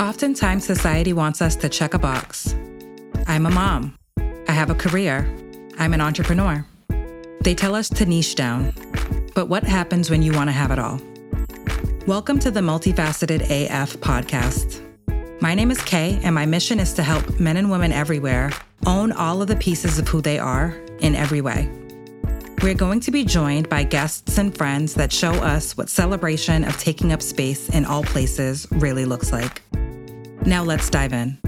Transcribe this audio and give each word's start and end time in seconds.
Oftentimes, 0.00 0.64
society 0.64 1.12
wants 1.12 1.42
us 1.42 1.56
to 1.56 1.68
check 1.68 1.92
a 1.92 1.98
box. 1.98 2.54
I'm 3.26 3.46
a 3.46 3.50
mom. 3.50 3.98
I 4.46 4.52
have 4.52 4.70
a 4.70 4.74
career. 4.74 5.28
I'm 5.76 5.92
an 5.92 6.00
entrepreneur. 6.00 6.64
They 7.40 7.52
tell 7.56 7.74
us 7.74 7.88
to 7.88 8.06
niche 8.06 8.36
down. 8.36 8.72
But 9.34 9.46
what 9.46 9.64
happens 9.64 10.08
when 10.08 10.22
you 10.22 10.32
want 10.32 10.50
to 10.50 10.52
have 10.52 10.70
it 10.70 10.78
all? 10.78 11.00
Welcome 12.06 12.38
to 12.40 12.52
the 12.52 12.60
Multifaceted 12.60 13.42
AF 13.50 13.96
podcast. 13.96 14.80
My 15.42 15.56
name 15.56 15.72
is 15.72 15.78
Kae, 15.78 16.20
and 16.22 16.32
my 16.32 16.46
mission 16.46 16.78
is 16.78 16.92
to 16.92 17.02
help 17.02 17.40
men 17.40 17.56
and 17.56 17.68
women 17.68 17.90
everywhere 17.90 18.52
own 18.86 19.10
all 19.10 19.42
of 19.42 19.48
the 19.48 19.56
pieces 19.56 19.98
of 19.98 20.06
who 20.06 20.20
they 20.20 20.38
are 20.38 20.80
in 21.00 21.16
every 21.16 21.40
way. 21.40 21.68
We're 22.62 22.74
going 22.74 23.00
to 23.00 23.10
be 23.10 23.24
joined 23.24 23.68
by 23.68 23.82
guests 23.82 24.38
and 24.38 24.56
friends 24.56 24.94
that 24.94 25.12
show 25.12 25.32
us 25.32 25.76
what 25.76 25.88
celebration 25.88 26.62
of 26.62 26.78
taking 26.78 27.12
up 27.12 27.20
space 27.20 27.68
in 27.70 27.84
all 27.84 28.04
places 28.04 28.68
really 28.70 29.04
looks 29.04 29.32
like. 29.32 29.60
Now 30.46 30.62
let's 30.64 30.88
dive 30.88 31.12
in. 31.12 31.38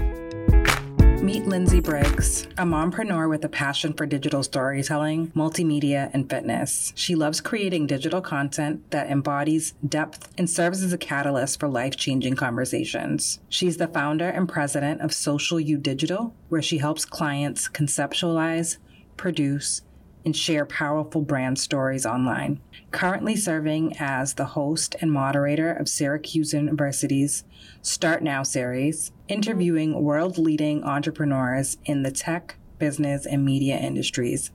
Meet 1.23 1.45
Lindsey 1.45 1.79
Briggs, 1.79 2.47
a 2.57 2.65
mompreneur 2.65 3.29
with 3.29 3.45
a 3.45 3.49
passion 3.49 3.93
for 3.93 4.07
digital 4.07 4.41
storytelling, 4.41 5.27
multimedia, 5.31 6.09
and 6.13 6.27
fitness. 6.27 6.93
She 6.95 7.13
loves 7.13 7.41
creating 7.41 7.85
digital 7.85 8.21
content 8.21 8.89
that 8.89 9.07
embodies 9.07 9.73
depth 9.87 10.33
and 10.35 10.49
serves 10.49 10.81
as 10.81 10.93
a 10.93 10.97
catalyst 10.97 11.59
for 11.59 11.67
life 11.67 11.95
changing 11.95 12.35
conversations. 12.35 13.39
She's 13.49 13.77
the 13.77 13.87
founder 13.87 14.29
and 14.29 14.49
president 14.49 15.01
of 15.01 15.13
Social 15.13 15.59
U 15.59 15.77
Digital, 15.77 16.33
where 16.49 16.63
she 16.63 16.79
helps 16.79 17.05
clients 17.05 17.69
conceptualize, 17.69 18.77
produce, 19.15 19.83
and 20.25 20.35
share 20.35 20.65
powerful 20.65 21.21
brand 21.21 21.59
stories 21.59 22.05
online. 22.05 22.59
Currently 22.91 23.35
serving 23.35 23.97
as 23.99 24.33
the 24.33 24.45
host 24.45 24.95
and 25.01 25.11
moderator 25.11 25.71
of 25.71 25.89
Syracuse 25.89 26.53
University's 26.53 27.43
Start 27.81 28.21
Now 28.21 28.43
series, 28.43 29.11
interviewing 29.27 30.03
world 30.03 30.37
leading 30.37 30.83
entrepreneurs 30.83 31.77
in 31.85 32.03
the 32.03 32.11
tech, 32.11 32.55
business, 32.77 33.25
and 33.25 33.45
media 33.45 33.77
industries, 33.77 34.51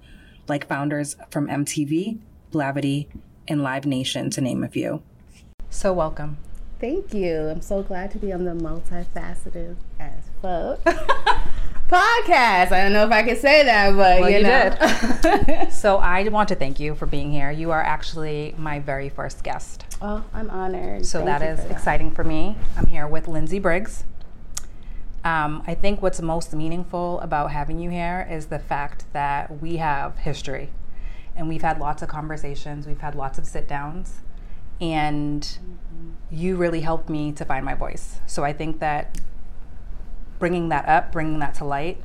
like 0.48 0.68
founders 0.68 1.16
from 1.30 1.48
MTV, 1.48 2.18
Blavity, 2.52 3.08
and 3.48 3.62
Live 3.62 3.86
Nation, 3.86 4.30
to 4.30 4.40
name 4.40 4.62
a 4.62 4.68
few. 4.68 5.02
So, 5.70 5.92
welcome. 5.92 6.38
Thank 6.80 7.14
you. 7.14 7.48
I'm 7.48 7.62
so 7.62 7.82
glad 7.82 8.10
to 8.12 8.18
be 8.18 8.32
on 8.32 8.44
the 8.44 8.52
multifaceted 8.52 9.76
as 9.98 10.30
fuck 10.42 10.80
podcast. 11.88 12.72
I 12.72 12.82
don't 12.82 12.92
know 12.92 13.04
if 13.04 13.12
I 13.12 13.22
can 13.22 13.36
say 13.36 13.64
that, 13.64 13.90
but 13.90 14.20
well, 14.20 14.30
you, 14.30 14.38
you 14.38 14.42
know. 14.42 14.76
did. 15.22 15.72
so 15.72 15.96
I 15.98 16.26
want 16.28 16.48
to 16.48 16.54
thank 16.54 16.80
you 16.80 16.94
for 16.94 17.06
being 17.06 17.30
here. 17.30 17.50
You 17.50 17.70
are 17.70 17.82
actually 17.82 18.54
my 18.58 18.80
very 18.80 19.08
first 19.08 19.42
guest. 19.42 19.84
Oh, 20.02 20.24
I'm 20.34 20.50
honored. 20.50 21.06
So 21.06 21.24
thank 21.24 21.40
that 21.40 21.42
is 21.42 21.64
exciting 21.70 22.10
for 22.10 22.24
me. 22.24 22.56
I'm 22.76 22.86
here 22.86 23.06
with 23.06 23.28
Lindsey 23.28 23.58
Briggs. 23.58 24.04
Um, 25.24 25.62
I 25.66 25.74
think 25.74 26.02
what's 26.02 26.20
most 26.20 26.54
meaningful 26.54 27.18
about 27.20 27.50
having 27.50 27.80
you 27.80 27.90
here 27.90 28.26
is 28.30 28.46
the 28.46 28.60
fact 28.60 29.12
that 29.12 29.60
we 29.60 29.78
have 29.78 30.18
history 30.18 30.70
and 31.34 31.48
we've 31.48 31.62
had 31.62 31.78
lots 31.78 32.02
of 32.02 32.08
conversations, 32.08 32.86
we've 32.86 33.00
had 33.00 33.14
lots 33.14 33.38
of 33.38 33.44
sit 33.44 33.68
downs, 33.68 34.20
and 34.80 35.42
mm-hmm. 35.42 36.10
you 36.30 36.56
really 36.56 36.80
helped 36.80 37.08
me 37.08 37.32
to 37.32 37.44
find 37.44 37.64
my 37.64 37.74
voice. 37.74 38.20
So 38.26 38.44
I 38.44 38.52
think 38.52 38.78
that 38.80 39.18
bringing 40.38 40.68
that 40.68 40.88
up, 40.88 41.12
bringing 41.12 41.38
that 41.40 41.54
to 41.54 41.64
light 41.64 42.00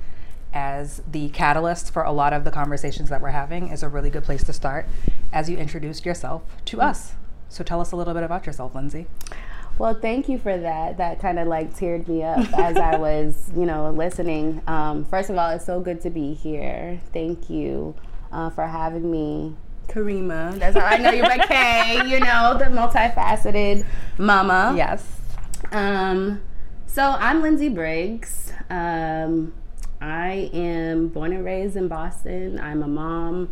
as 0.54 1.02
the 1.10 1.30
catalyst 1.30 1.94
for 1.94 2.04
a 2.04 2.12
lot 2.12 2.34
of 2.34 2.44
the 2.44 2.52
conversations 2.52 3.10
that 3.10 3.22
we're 3.22 3.30
having 3.30 3.70
is 3.70 3.84
a 3.84 3.90
really 3.90 4.10
good 4.10 4.23
place 4.23 4.44
to 4.44 4.54
start 4.54 4.86
as 5.32 5.50
you 5.50 5.58
introduce 5.58 6.04
yourself 6.06 6.44
to 6.66 6.78
mm-hmm. 6.78 6.88
us. 6.88 7.14
So 7.50 7.64
tell 7.64 7.82
us 7.82 7.92
a 7.92 7.96
little 7.96 8.14
bit 8.14 8.23
about 8.23 8.46
yourself, 8.46 8.76
Lindsey. 8.76 9.08
Well, 9.78 9.94
thank 9.94 10.30
you 10.30 10.38
for 10.38 10.58
that. 10.58 10.98
That 10.98 11.20
kind 11.20 11.40
of 11.40 11.48
like 11.48 11.73
teared 11.76 12.08
me 12.08 12.23
up 12.23 12.40
as 12.58 12.78
I 12.78 12.98
was, 13.00 13.50
you 13.56 13.66
know, 13.66 13.90
listening. 13.92 14.62
Um, 14.68 15.06
first 15.06 15.30
of 15.30 15.38
all, 15.38 15.50
it's 15.52 15.66
so 15.66 15.80
good 15.80 16.02
to 16.02 16.10
be 16.10 16.34
here. 16.34 17.02
Thank 17.14 17.50
you 17.50 17.95
uh, 18.32 18.50
for 18.50 18.67
having 18.67 19.10
me. 19.10 19.55
Karima, 19.88 20.58
that's 20.58 20.78
how 20.78 20.86
I 20.86 20.98
know 20.98 21.11
you're 21.11 21.28
my 21.28 21.38
K, 21.39 22.08
you 22.08 22.20
know, 22.20 22.58
the 22.58 22.66
multifaceted 22.66 23.86
mama. 24.17 24.73
Yes. 24.78 25.05
Um, 25.72 26.42
so 26.92 27.04
I'm 27.04 27.42
Lindsey 27.42 27.70
Briggs. 27.70 28.52
Um, 28.70 29.54
I 30.02 30.50
am 30.54 31.08
born 31.08 31.32
and 31.32 31.46
raised 31.46 31.78
in 31.78 31.88
Boston. 31.88 32.60
I'm 32.60 32.84
a 32.84 32.88
mom. 32.88 33.50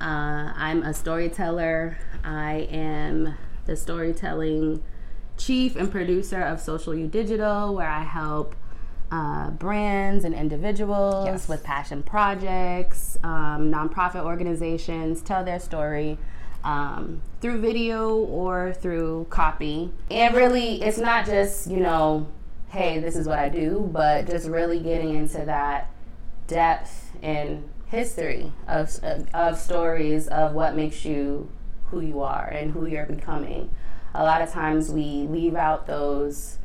Uh, 0.00 0.54
I'm 0.56 0.82
a 0.82 0.94
storyteller. 0.94 1.98
I 2.24 2.66
am 2.70 3.34
the 3.66 3.76
storytelling 3.76 4.82
chief 5.36 5.76
and 5.76 5.90
producer 5.92 6.40
of 6.40 6.60
Social 6.60 6.94
U 6.94 7.06
Digital, 7.06 7.74
where 7.74 7.88
I 7.88 8.04
help 8.04 8.56
uh, 9.10 9.50
brands 9.50 10.24
and 10.24 10.34
individuals 10.34 11.26
yes. 11.26 11.48
with 11.50 11.62
passion 11.62 12.02
projects, 12.02 13.18
um, 13.22 13.70
nonprofit 13.70 14.24
organizations 14.24 15.20
tell 15.20 15.44
their 15.44 15.60
story 15.60 16.16
um, 16.64 17.20
through 17.42 17.60
video 17.60 18.16
or 18.16 18.72
through 18.72 19.26
copy. 19.28 19.92
And 20.10 20.34
really, 20.34 20.80
it's 20.80 20.96
not 20.96 21.26
just, 21.26 21.70
you 21.70 21.76
know, 21.76 22.28
hey, 22.72 22.98
this 22.98 23.16
is 23.16 23.28
what 23.28 23.38
I 23.38 23.50
do, 23.50 23.86
but 23.92 24.26
just 24.26 24.48
really 24.48 24.80
getting 24.80 25.14
into 25.14 25.44
that 25.44 25.90
depth 26.46 27.12
and 27.22 27.68
history 27.86 28.50
of, 28.66 28.98
of 29.34 29.58
stories 29.58 30.26
of 30.28 30.54
what 30.54 30.74
makes 30.74 31.04
you 31.04 31.50
who 31.90 32.00
you 32.00 32.22
are 32.22 32.46
and 32.46 32.72
who 32.72 32.86
you're 32.86 33.04
becoming. 33.04 33.70
A 34.14 34.24
lot 34.24 34.40
of 34.40 34.50
times 34.50 34.90
we 34.90 35.26
leave 35.28 35.54
out 35.54 35.86
those. 35.86 36.56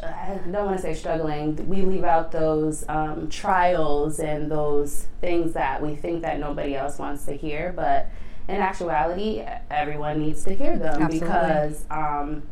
I 0.00 0.38
don't 0.44 0.66
want 0.66 0.76
to 0.76 0.82
say 0.82 0.94
struggling. 0.94 1.68
We 1.68 1.82
leave 1.82 2.04
out 2.04 2.30
those 2.30 2.84
um, 2.88 3.28
trials 3.28 4.20
and 4.20 4.48
those 4.48 5.08
things 5.20 5.52
that 5.54 5.82
we 5.82 5.96
think 5.96 6.22
that 6.22 6.38
nobody 6.38 6.76
else 6.76 6.98
wants 6.98 7.24
to 7.24 7.32
hear, 7.32 7.72
but 7.74 8.08
in 8.48 8.56
actuality, 8.56 9.44
everyone 9.68 10.20
needs 10.20 10.44
to 10.44 10.54
hear 10.54 10.78
them 10.78 11.02
Absolutely. 11.02 11.18
because 11.18 11.84
um, 11.90 12.44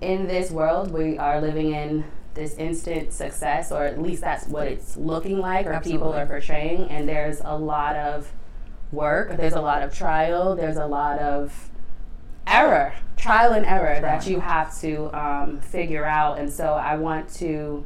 in 0.00 0.26
this 0.26 0.50
world, 0.50 0.92
we 0.92 1.18
are 1.18 1.40
living 1.40 1.74
in 1.74 2.04
this 2.34 2.54
instant 2.54 3.12
success, 3.12 3.72
or 3.72 3.84
at 3.84 4.00
least 4.00 4.22
that's 4.22 4.46
what 4.46 4.66
it's 4.68 4.96
looking 4.96 5.38
like, 5.38 5.66
or 5.66 5.72
Absolutely. 5.72 5.98
people 5.98 6.12
are 6.12 6.26
portraying. 6.26 6.88
And 6.88 7.08
there's 7.08 7.40
a 7.44 7.56
lot 7.56 7.96
of 7.96 8.32
work, 8.92 9.36
there's 9.36 9.54
a 9.54 9.60
lot 9.60 9.82
of 9.82 9.94
trial, 9.94 10.56
there's 10.56 10.76
a 10.76 10.86
lot 10.86 11.18
of 11.18 11.70
error, 12.46 12.94
trial 13.16 13.52
and 13.52 13.66
error 13.66 14.00
that 14.00 14.26
you 14.26 14.40
have 14.40 14.78
to 14.80 15.16
um, 15.18 15.60
figure 15.60 16.04
out. 16.04 16.38
And 16.38 16.50
so 16.50 16.72
I 16.72 16.96
want 16.96 17.28
to 17.34 17.84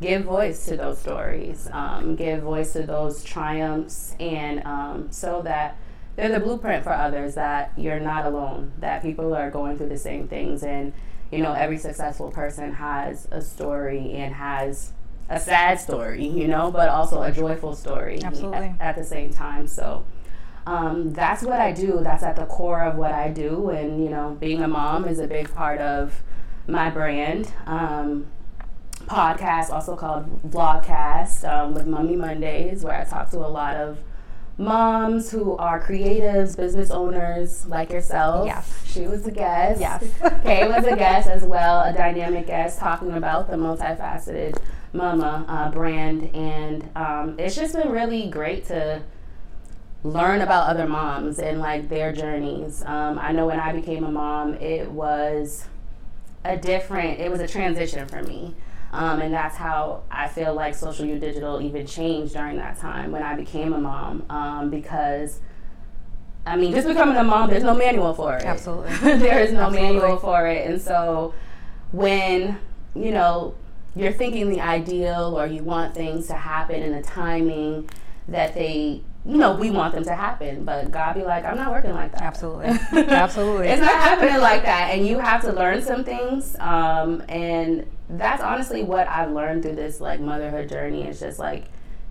give 0.00 0.24
voice 0.24 0.66
to 0.66 0.76
those 0.76 0.98
stories, 0.98 1.68
um, 1.72 2.16
give 2.16 2.42
voice 2.42 2.72
to 2.72 2.82
those 2.82 3.22
triumphs, 3.22 4.16
and 4.18 4.64
um, 4.66 5.12
so 5.12 5.42
that 5.42 5.76
they're 6.16 6.28
the 6.28 6.40
blueprint 6.40 6.82
for 6.82 6.92
others 6.92 7.36
that 7.36 7.72
you're 7.76 8.00
not 8.00 8.26
alone, 8.26 8.72
that 8.78 9.00
people 9.00 9.34
are 9.34 9.50
going 9.50 9.78
through 9.78 9.88
the 9.88 9.98
same 9.98 10.28
things. 10.28 10.62
And 10.62 10.92
you 11.32 11.38
know, 11.38 11.52
every 11.54 11.78
successful 11.78 12.30
person 12.30 12.72
has 12.74 13.26
a 13.30 13.40
story 13.40 14.12
and 14.12 14.34
has 14.34 14.92
a 15.30 15.40
sad 15.40 15.80
story, 15.80 16.26
you 16.26 16.46
know, 16.46 16.70
but 16.70 16.88
also 16.88 17.22
a 17.22 17.32
joyful 17.32 17.74
story 17.74 18.22
Absolutely. 18.22 18.74
At, 18.78 18.80
at 18.80 18.96
the 18.96 19.04
same 19.04 19.32
time. 19.32 19.66
So 19.66 20.04
um, 20.66 21.12
that's 21.12 21.42
what 21.42 21.58
I 21.58 21.72
do. 21.72 22.00
That's 22.02 22.22
at 22.22 22.36
the 22.36 22.44
core 22.46 22.82
of 22.82 22.96
what 22.96 23.12
I 23.12 23.30
do. 23.30 23.70
And, 23.70 24.04
you 24.04 24.10
know, 24.10 24.36
being 24.38 24.62
a 24.62 24.68
mom 24.68 25.06
is 25.08 25.18
a 25.18 25.26
big 25.26 25.52
part 25.52 25.80
of 25.80 26.22
my 26.68 26.90
brand. 26.90 27.50
Um, 27.66 28.26
podcast, 29.06 29.70
also 29.70 29.96
called 29.96 30.42
Vlogcast, 30.48 31.48
um, 31.50 31.74
with 31.74 31.86
Mommy 31.86 32.14
Mondays, 32.14 32.84
where 32.84 33.00
I 33.00 33.04
talk 33.04 33.30
to 33.30 33.38
a 33.38 33.48
lot 33.48 33.74
of 33.76 33.98
moms 34.62 35.30
who 35.30 35.56
are 35.56 35.82
creatives, 35.82 36.56
business 36.56 36.90
owners 36.90 37.66
like 37.66 37.90
yourself. 37.90 38.46
Yes. 38.46 38.82
She 38.86 39.06
was 39.06 39.26
a 39.26 39.30
guest. 39.30 39.80
Yes. 39.80 40.04
Kae 40.20 40.68
was 40.68 40.86
a 40.86 40.96
guest 40.96 41.28
as 41.28 41.42
well, 41.42 41.80
a 41.80 41.92
dynamic 41.92 42.46
guest 42.46 42.78
talking 42.78 43.12
about 43.12 43.50
the 43.50 43.56
multifaceted 43.56 44.56
mama 44.92 45.44
uh, 45.48 45.70
brand. 45.70 46.34
And 46.34 46.88
um, 46.96 47.36
it's 47.38 47.56
just 47.56 47.74
been 47.74 47.90
really 47.90 48.28
great 48.30 48.66
to 48.66 49.02
learn 50.04 50.40
about 50.40 50.68
other 50.68 50.86
moms 50.86 51.38
and 51.38 51.60
like 51.60 51.88
their 51.88 52.12
journeys. 52.12 52.82
Um, 52.84 53.18
I 53.18 53.32
know 53.32 53.46
when 53.46 53.60
I 53.60 53.72
became 53.72 54.04
a 54.04 54.10
mom, 54.10 54.54
it 54.54 54.90
was 54.90 55.66
a 56.44 56.56
different, 56.56 57.20
it 57.20 57.30
was 57.30 57.40
a 57.40 57.48
transition 57.48 58.06
for 58.08 58.22
me. 58.22 58.54
Um, 58.92 59.22
and 59.22 59.32
that's 59.32 59.56
how 59.56 60.02
I 60.10 60.28
feel 60.28 60.52
like 60.54 60.74
Social 60.74 61.06
U 61.06 61.18
Digital 61.18 61.62
even 61.62 61.86
changed 61.86 62.34
during 62.34 62.56
that 62.58 62.78
time 62.78 63.10
when 63.10 63.22
I 63.22 63.34
became 63.34 63.72
a 63.72 63.78
mom. 63.78 64.24
Um, 64.28 64.70
because, 64.70 65.40
I 66.44 66.56
mean, 66.56 66.72
just 66.72 66.86
becoming 66.86 67.16
a 67.16 67.24
mom, 67.24 67.48
there's 67.48 67.62
no 67.62 67.74
manual 67.74 68.12
for 68.12 68.36
it. 68.36 68.44
Absolutely. 68.44 68.92
there 69.18 69.40
is 69.40 69.52
no 69.52 69.66
Absolutely. 69.66 69.80
manual 69.80 70.16
for 70.18 70.46
it. 70.46 70.70
And 70.70 70.80
so 70.80 71.32
when, 71.92 72.58
you 72.94 73.12
know, 73.12 73.54
you're 73.96 74.12
thinking 74.12 74.50
the 74.50 74.60
ideal 74.60 75.38
or 75.38 75.46
you 75.46 75.62
want 75.62 75.94
things 75.94 76.26
to 76.26 76.34
happen 76.34 76.82
in 76.82 76.92
a 76.92 77.02
timing 77.02 77.88
that 78.28 78.54
they 78.54 79.02
you 79.24 79.36
know, 79.36 79.54
we 79.54 79.70
want 79.70 79.94
them 79.94 80.02
to 80.04 80.14
happen, 80.14 80.64
but 80.64 80.90
God 80.90 81.14
be 81.14 81.22
like, 81.22 81.44
I'm 81.44 81.56
not 81.56 81.70
working 81.70 81.94
like 81.94 82.10
that. 82.12 82.22
Absolutely. 82.22 82.66
Absolutely. 82.92 83.68
it's 83.68 83.80
not 83.80 83.92
happening 83.92 84.40
like 84.40 84.64
that. 84.64 84.90
And 84.90 85.06
you 85.06 85.18
have 85.18 85.42
to 85.42 85.52
learn 85.52 85.80
some 85.80 86.02
things. 86.02 86.56
Um, 86.58 87.22
and 87.28 87.86
that's 88.18 88.42
honestly 88.42 88.82
what 88.82 89.08
I've 89.08 89.30
learned 89.30 89.62
through 89.62 89.76
this 89.76 90.00
like 90.00 90.20
motherhood 90.20 90.68
journey. 90.68 91.02
It's 91.04 91.20
just 91.20 91.38
like, 91.38 91.64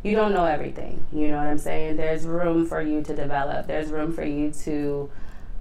you 0.03 0.15
don't 0.15 0.33
know 0.33 0.45
everything. 0.45 1.05
You 1.11 1.27
know 1.27 1.37
what 1.37 1.47
I'm 1.47 1.57
saying? 1.57 1.97
There's 1.97 2.25
room 2.25 2.65
for 2.65 2.81
you 2.81 3.01
to 3.03 3.15
develop. 3.15 3.67
There's 3.67 3.91
room 3.91 4.11
for 4.11 4.23
you 4.23 4.51
to 4.63 5.09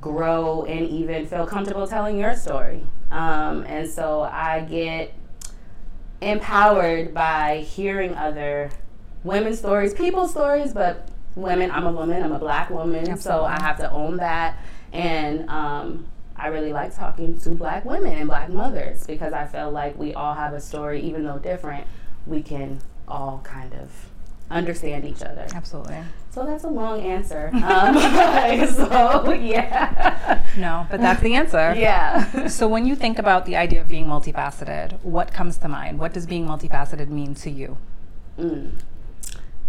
grow 0.00 0.64
and 0.64 0.88
even 0.88 1.26
feel 1.26 1.46
comfortable 1.46 1.86
telling 1.86 2.18
your 2.18 2.34
story. 2.34 2.82
Um, 3.10 3.64
and 3.64 3.88
so 3.88 4.22
I 4.22 4.60
get 4.60 5.14
empowered 6.22 7.12
by 7.12 7.58
hearing 7.58 8.14
other 8.14 8.70
women's 9.24 9.58
stories, 9.58 9.92
people's 9.92 10.30
stories, 10.30 10.72
but 10.72 11.08
women. 11.34 11.70
I'm 11.70 11.86
a 11.86 11.92
woman. 11.92 12.22
I'm 12.22 12.32
a 12.32 12.38
black 12.38 12.70
woman, 12.70 13.08
Absolutely. 13.08 13.22
so 13.22 13.44
I 13.44 13.60
have 13.60 13.76
to 13.78 13.90
own 13.90 14.16
that. 14.18 14.56
And 14.92 15.48
um, 15.50 16.06
I 16.40 16.46
really 16.48 16.72
like 16.72 16.96
talking 16.96 17.38
to 17.40 17.50
black 17.50 17.84
women 17.84 18.14
and 18.14 18.26
black 18.26 18.48
mothers 18.48 19.06
because 19.06 19.34
I 19.34 19.46
feel 19.46 19.70
like 19.70 19.98
we 19.98 20.14
all 20.14 20.34
have 20.34 20.54
a 20.54 20.60
story, 20.60 21.00
even 21.02 21.24
though 21.24 21.38
different. 21.38 21.86
We 22.26 22.42
can 22.42 22.80
all 23.06 23.40
kind 23.44 23.74
of 23.74 23.90
understand 24.50 25.04
each 25.04 25.22
other. 25.22 25.46
Absolutely. 25.54 25.98
So 26.30 26.46
that's 26.46 26.64
a 26.64 26.68
long 26.68 27.00
answer. 27.00 27.50
Um, 27.52 27.98
so 28.74 29.32
yeah. 29.32 30.42
No, 30.56 30.86
but 30.90 31.00
that's 31.00 31.20
the 31.20 31.34
answer. 31.34 31.74
yeah. 31.76 32.46
So 32.46 32.66
when 32.66 32.86
you 32.86 32.96
think 32.96 33.18
about 33.18 33.44
the 33.44 33.56
idea 33.56 33.82
of 33.82 33.88
being 33.88 34.06
multifaceted, 34.06 35.02
what 35.02 35.32
comes 35.32 35.58
to 35.58 35.68
mind? 35.68 35.98
What 35.98 36.14
does 36.14 36.26
being 36.26 36.46
multifaceted 36.46 37.08
mean 37.08 37.34
to 37.36 37.50
you? 37.50 37.76
Mm. 38.38 38.72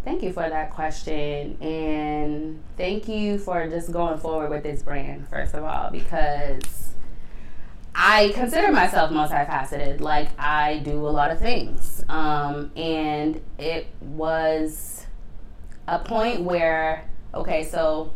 Thank 0.04 0.24
you 0.24 0.34
for 0.34 0.50
that 0.50 0.72
question. 0.72 1.58
And 1.62 2.64
thank 2.76 3.08
you 3.08 3.38
for 3.38 3.68
just 3.68 3.92
going 3.92 4.18
forward 4.18 4.50
with 4.50 4.64
this 4.64 4.82
brand, 4.82 5.28
first 5.28 5.54
of 5.54 5.64
all, 5.64 5.92
because 5.92 6.94
I 7.94 8.32
consider 8.34 8.72
myself 8.72 9.12
multifaceted. 9.12 10.00
Like, 10.00 10.30
I 10.40 10.80
do 10.80 11.08
a 11.08 11.10
lot 11.10 11.30
of 11.30 11.40
things. 11.40 12.04
Um, 12.10 12.72
and 12.76 13.42
it 13.60 13.88
was 14.02 15.06
a 15.88 16.00
point 16.00 16.42
where, 16.42 17.08
okay, 17.36 17.64
so 17.64 18.12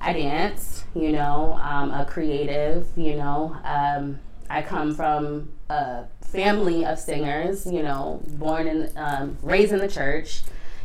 I 0.00 0.14
dance, 0.14 0.84
you 0.92 1.12
know, 1.12 1.56
I'm 1.62 1.92
a 1.92 2.04
creative, 2.04 2.88
you 2.96 3.14
know, 3.14 3.56
um, 3.62 4.18
I 4.50 4.62
come 4.62 4.92
from 4.92 5.52
a 5.70 6.06
family 6.20 6.84
of 6.84 6.98
singers, 6.98 7.64
you 7.64 7.84
know, 7.84 8.20
born 8.26 8.66
and 8.66 8.92
um, 8.96 9.38
raised 9.40 9.72
in 9.72 9.78
the 9.78 9.88
church 9.88 10.42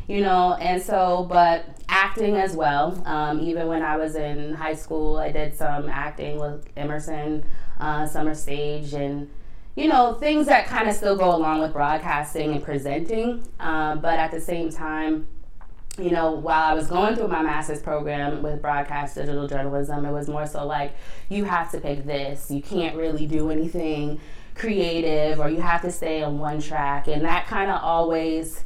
you 0.08 0.22
know, 0.22 0.54
and 0.54 0.82
so, 0.82 1.26
but 1.30 1.66
acting 1.90 2.36
as 2.36 2.56
well. 2.56 3.02
Um, 3.06 3.42
even 3.42 3.68
when 3.68 3.82
I 3.82 3.98
was 3.98 4.16
in 4.16 4.54
high 4.54 4.76
school, 4.76 5.18
I 5.18 5.32
did 5.32 5.56
some 5.56 5.90
acting 5.90 6.40
with 6.40 6.68
Emerson 6.78 7.44
uh, 7.80 8.06
Summer 8.08 8.34
Stage 8.34 8.94
and, 8.94 9.30
you 9.76 9.88
know, 9.88 10.14
things 10.14 10.48
that 10.48 10.68
kind 10.68 10.90
of 10.90 10.96
still 10.96 11.18
go 11.18 11.36
along 11.36 11.60
with 11.60 11.74
broadcasting 11.74 12.54
and 12.54 12.64
presenting. 12.64 13.48
Um, 13.60 14.00
but 14.00 14.18
at 14.20 14.32
the 14.32 14.42
same 14.42 14.70
time, 14.70 15.28
you 16.00 16.12
know, 16.12 16.32
while 16.32 16.72
I 16.72 16.74
was 16.74 16.88
going 16.88 17.16
through 17.16 17.28
my 17.28 17.42
master's 17.42 17.82
program 17.82 18.44
with 18.44 18.62
broadcast 18.62 19.16
digital 19.16 19.48
journalism, 19.48 20.06
it 20.06 20.12
was 20.12 20.30
more 20.30 20.46
so 20.46 20.66
like, 20.66 20.94
you 21.28 21.44
have 21.46 21.72
to 21.72 21.82
pick 21.82 22.06
this. 22.06 22.52
You 22.52 22.62
can't 22.62 22.96
really 22.96 23.26
do 23.26 23.50
anything 23.50 24.20
creative 24.56 25.40
or 25.40 25.50
you 25.50 25.62
have 25.62 25.82
to 25.82 25.92
stay 25.92 26.22
on 26.22 26.40
one 26.40 26.62
track. 26.62 27.08
And 27.08 27.26
that 27.26 27.48
kind 27.48 27.72
of 27.72 27.82
always 27.82 28.64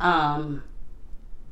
um, 0.00 0.62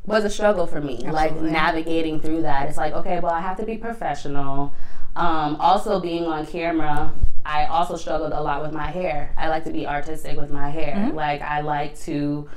was 0.04 0.24
a 0.24 0.30
struggle 0.30 0.66
for 0.66 0.80
me, 0.80 1.04
Absolutely. 1.04 1.12
like 1.12 1.36
navigating 1.40 2.20
through 2.20 2.42
that. 2.42 2.68
It's 2.68 2.78
like, 2.78 2.92
okay, 2.92 3.20
well, 3.20 3.32
I 3.32 3.40
have 3.40 3.56
to 3.58 3.64
be 3.64 3.76
professional. 3.76 4.72
Um, 5.16 5.56
also, 5.56 5.98
being 5.98 6.24
on 6.26 6.46
camera, 6.46 7.12
I 7.44 7.66
also 7.66 7.96
struggled 7.96 8.32
a 8.32 8.40
lot 8.40 8.62
with 8.62 8.72
my 8.72 8.86
hair. 8.86 9.34
I 9.36 9.48
like 9.48 9.64
to 9.64 9.72
be 9.72 9.86
artistic 9.86 10.36
with 10.36 10.50
my 10.50 10.70
hair. 10.70 10.94
Mm-hmm. 10.94 11.16
Like, 11.16 11.42
I 11.42 11.60
like 11.62 11.98
to 12.00 12.48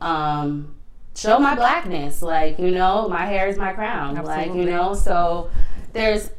um, 0.00 0.74
show 1.14 1.38
my 1.38 1.54
blackness. 1.54 2.22
Like, 2.22 2.58
you 2.58 2.70
know, 2.70 3.08
my 3.08 3.26
hair 3.26 3.48
is 3.48 3.58
my 3.58 3.72
crown. 3.72 4.16
Absolutely. 4.16 4.46
Like, 4.46 4.56
you 4.56 4.64
know, 4.64 4.94
so 4.94 5.50
there's, 5.92 6.30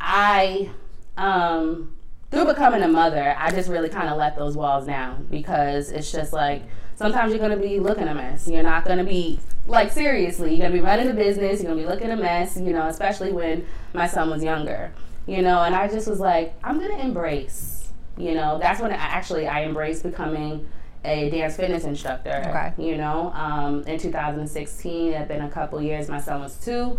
I, 0.00 0.70
um, 1.16 1.96
through 2.30 2.46
becoming 2.46 2.82
a 2.82 2.88
mother, 2.88 3.34
I 3.38 3.50
just 3.50 3.68
really 3.68 3.88
kind 3.88 4.08
of 4.08 4.16
let 4.16 4.36
those 4.36 4.56
walls 4.56 4.86
down 4.86 5.26
because 5.30 5.90
it's 5.90 6.12
just 6.12 6.32
like, 6.32 6.62
sometimes 6.96 7.32
you're 7.32 7.40
gonna 7.40 7.56
be 7.56 7.78
looking 7.78 8.08
a 8.08 8.14
mess. 8.14 8.48
You're 8.48 8.62
not 8.62 8.84
gonna 8.84 9.04
be 9.04 9.40
like 9.66 9.90
seriously. 9.90 10.54
You're 10.54 10.66
gonna 10.66 10.74
be 10.74 10.84
running 10.84 11.08
a 11.08 11.14
business. 11.14 11.62
You're 11.62 11.70
gonna 11.70 11.82
be 11.82 11.88
looking 11.88 12.10
a 12.10 12.16
mess. 12.16 12.56
You 12.56 12.72
know, 12.72 12.86
especially 12.86 13.32
when 13.32 13.66
my 13.92 14.06
son 14.06 14.30
was 14.30 14.42
younger. 14.42 14.92
You 15.26 15.42
know, 15.42 15.62
and 15.62 15.74
I 15.74 15.88
just 15.88 16.06
was 16.06 16.20
like, 16.20 16.54
I'm 16.62 16.78
gonna 16.78 16.98
embrace. 16.98 17.88
You 18.16 18.34
know, 18.34 18.58
that's 18.58 18.80
when 18.80 18.92
I, 18.92 18.96
actually 18.96 19.48
I 19.48 19.64
embraced 19.64 20.02
becoming 20.02 20.68
a 21.04 21.30
dance 21.30 21.56
fitness 21.56 21.84
instructor. 21.84 22.42
Okay. 22.46 22.72
You 22.78 22.96
know, 22.96 23.32
um, 23.34 23.82
in 23.84 23.98
2016, 23.98 25.08
it 25.08 25.16
had 25.16 25.28
been 25.28 25.42
a 25.42 25.50
couple 25.50 25.80
years. 25.82 26.08
My 26.08 26.20
son 26.20 26.40
was 26.40 26.56
two, 26.56 26.98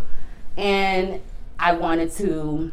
and 0.57 1.21
I 1.59 1.73
wanted 1.73 2.11
to 2.13 2.71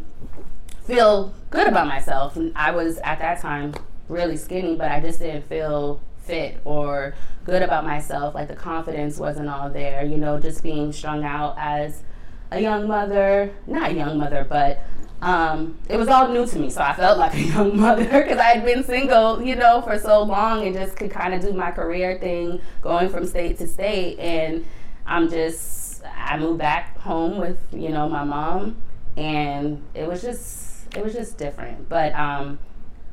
feel 0.85 1.35
good 1.51 1.67
about 1.69 1.87
myself. 1.87 2.37
And 2.37 2.53
I 2.57 2.73
was 2.73 2.99
at 2.99 3.19
that 3.21 3.41
time 3.41 3.75
really 4.09 4.37
skinny, 4.37 4.77
but 4.77 4.91
I 4.91 5.01
just 5.01 5.21
didn't 5.21 5.49
feel 5.49 6.01
fit 6.23 6.61
or 6.65 7.15
good 7.45 7.63
about 7.63 7.85
myself. 7.85 8.35
Like 8.35 8.49
the 8.49 8.57
confidence 8.57 9.19
wasn't 9.19 9.49
all 9.49 9.69
there, 9.71 10.05
you 10.05 10.17
know, 10.17 10.39
just 10.39 10.63
being 10.63 10.93
strung 10.93 11.25
out 11.25 11.57
as 11.59 12.03
a 12.51 12.61
young 12.61 12.87
mother, 12.87 13.53
not 13.67 13.91
a 13.91 13.95
young 13.95 14.19
mother, 14.19 14.47
but 14.49 14.85
um, 15.23 15.79
it 15.89 15.97
was 15.97 16.09
all 16.09 16.29
new 16.29 16.47
to 16.47 16.59
me. 16.59 16.69
So 16.71 16.83
I 16.83 16.95
felt 16.95 17.19
like 17.19 17.35
a 17.35 17.41
young 17.55 17.79
mother 17.79 18.05
because 18.05 18.39
I 18.39 18.55
had 18.55 18.65
been 18.65 18.85
single, 18.85 19.43
you 19.43 19.57
know, 19.57 19.81
for 19.83 19.99
so 19.99 20.23
long 20.23 20.67
and 20.67 20.75
just 20.75 20.97
could 20.97 21.11
kind 21.11 21.35
of 21.35 21.41
do 21.41 21.53
my 21.53 21.71
career 21.71 22.19
thing 22.19 22.61
going 22.83 23.09
from 23.09 23.27
state 23.27 23.59
to 23.59 23.67
state. 23.67 24.19
And 24.19 24.65
I'm 25.07 25.31
just, 25.31 26.05
I 26.05 26.39
moved 26.39 26.59
back 26.59 26.99
home 26.99 27.39
with, 27.39 27.59
you 27.73 27.89
know, 27.89 28.09
my 28.09 28.25
mom 28.25 28.77
and 29.17 29.83
it 29.95 30.07
was 30.07 30.23
just, 30.23 30.95
it 30.97 31.05
was 31.05 31.13
just 31.13 31.39
different. 31.39 31.89
But, 31.89 32.15
um, 32.15 32.59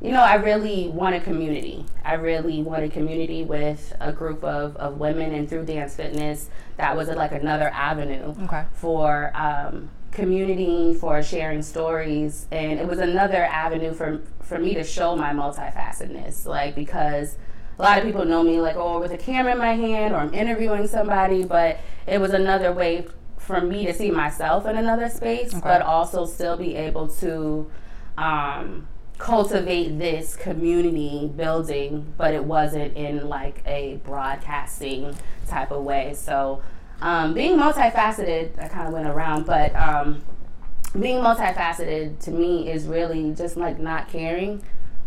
you 0.02 0.12
know, 0.12 0.22
I 0.22 0.36
really 0.36 0.88
wanted 0.88 1.24
community. 1.24 1.84
I 2.04 2.14
really 2.14 2.62
wanted 2.62 2.92
community 2.92 3.44
with 3.44 3.94
a 4.00 4.12
group 4.12 4.42
of, 4.42 4.76
of 4.76 4.98
women, 4.98 5.34
and 5.34 5.48
through 5.48 5.66
dance 5.66 5.94
fitness, 5.94 6.48
that 6.78 6.96
was 6.96 7.08
like 7.08 7.32
another 7.32 7.68
avenue 7.68 8.34
okay. 8.44 8.64
for 8.72 9.30
um, 9.34 9.90
community, 10.10 10.94
for 10.94 11.22
sharing 11.22 11.62
stories, 11.62 12.46
and 12.50 12.80
it 12.80 12.86
was 12.86 12.98
another 12.98 13.44
avenue 13.44 13.92
for 13.92 14.22
for 14.40 14.58
me 14.58 14.74
to 14.74 14.82
show 14.82 15.14
my 15.14 15.32
multifacetedness. 15.32 16.46
Like 16.46 16.74
because 16.74 17.36
a 17.78 17.82
lot 17.82 17.98
of 17.98 18.04
people 18.04 18.24
know 18.24 18.42
me 18.42 18.60
like 18.60 18.76
oh 18.76 19.00
with 19.00 19.12
a 19.12 19.18
camera 19.18 19.52
in 19.52 19.58
my 19.58 19.74
hand 19.74 20.14
or 20.14 20.18
I'm 20.18 20.32
interviewing 20.32 20.86
somebody, 20.86 21.44
but 21.44 21.78
it 22.06 22.18
was 22.18 22.32
another 22.32 22.72
way 22.72 23.06
for 23.36 23.60
me 23.60 23.84
to 23.84 23.92
see 23.92 24.10
myself 24.10 24.64
in 24.64 24.78
another 24.78 25.10
space, 25.10 25.50
okay. 25.52 25.60
but 25.60 25.82
also 25.82 26.24
still 26.24 26.56
be 26.56 26.74
able 26.74 27.08
to. 27.08 27.70
Um, 28.16 28.86
cultivate 29.20 29.98
this 29.98 30.34
community 30.34 31.30
building, 31.36 32.12
but 32.16 32.32
it 32.32 32.42
wasn't 32.42 32.96
in 32.96 33.28
like 33.28 33.62
a 33.66 34.00
broadcasting 34.02 35.14
type 35.46 35.70
of 35.70 35.84
way. 35.84 36.14
So 36.14 36.62
um, 37.02 37.34
being 37.34 37.58
multifaceted, 37.58 38.58
I 38.58 38.68
kind 38.68 38.88
of 38.88 38.94
went 38.94 39.06
around, 39.06 39.44
but 39.44 39.76
um, 39.76 40.22
being 40.98 41.18
multifaceted 41.18 42.18
to 42.20 42.30
me 42.30 42.70
is 42.70 42.86
really 42.86 43.32
just 43.34 43.58
like 43.58 43.78
not 43.78 44.08
caring 44.08 44.62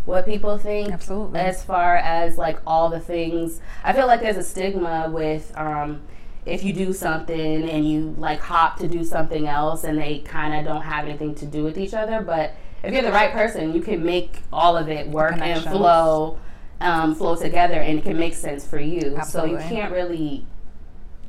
what 0.05 0.25
people 0.25 0.59
think. 0.59 0.93
Absolutely. 0.93 1.39
As 1.39 1.63
far 1.63 1.95
as 1.95 2.37
like 2.37 2.59
all 2.67 2.89
the 2.89 2.99
things, 2.99 3.61
I 3.83 3.93
feel 3.93 4.05
like 4.05 4.21
there's 4.21 4.37
a 4.37 4.43
stigma 4.43 5.09
with. 5.11 5.51
Um, 5.57 6.01
if 6.45 6.61
you 6.61 6.73
do 6.73 6.91
something 6.91 7.69
and 7.69 7.89
you 7.89 8.13
like 8.17 8.41
hop 8.41 8.77
to 8.77 8.85
do 8.85 9.05
something 9.05 9.47
else 9.47 9.85
and 9.85 9.97
they 9.97 10.19
kind 10.19 10.53
of 10.53 10.65
don't 10.65 10.81
have 10.81 11.05
anything 11.05 11.33
to 11.33 11.45
do 11.45 11.63
with 11.63 11.77
each 11.77 11.93
other 11.93 12.21
but 12.21 12.53
if 12.83 12.93
you're 12.93 13.01
the 13.01 13.11
right 13.11 13.31
person, 13.31 13.73
you 13.73 13.81
can 13.81 14.03
make 14.03 14.41
all 14.51 14.75
of 14.75 14.89
it 14.89 15.07
work 15.07 15.37
and 15.39 15.63
flow, 15.63 16.37
um, 16.81 17.15
flow 17.15 17.35
together, 17.35 17.79
and 17.79 17.99
it 17.99 18.03
can 18.03 18.17
make 18.17 18.33
sense 18.33 18.67
for 18.67 18.79
you. 18.79 19.15
Absolutely. 19.17 19.57
So 19.57 19.63
you 19.63 19.69
can't 19.69 19.91
really 19.93 20.45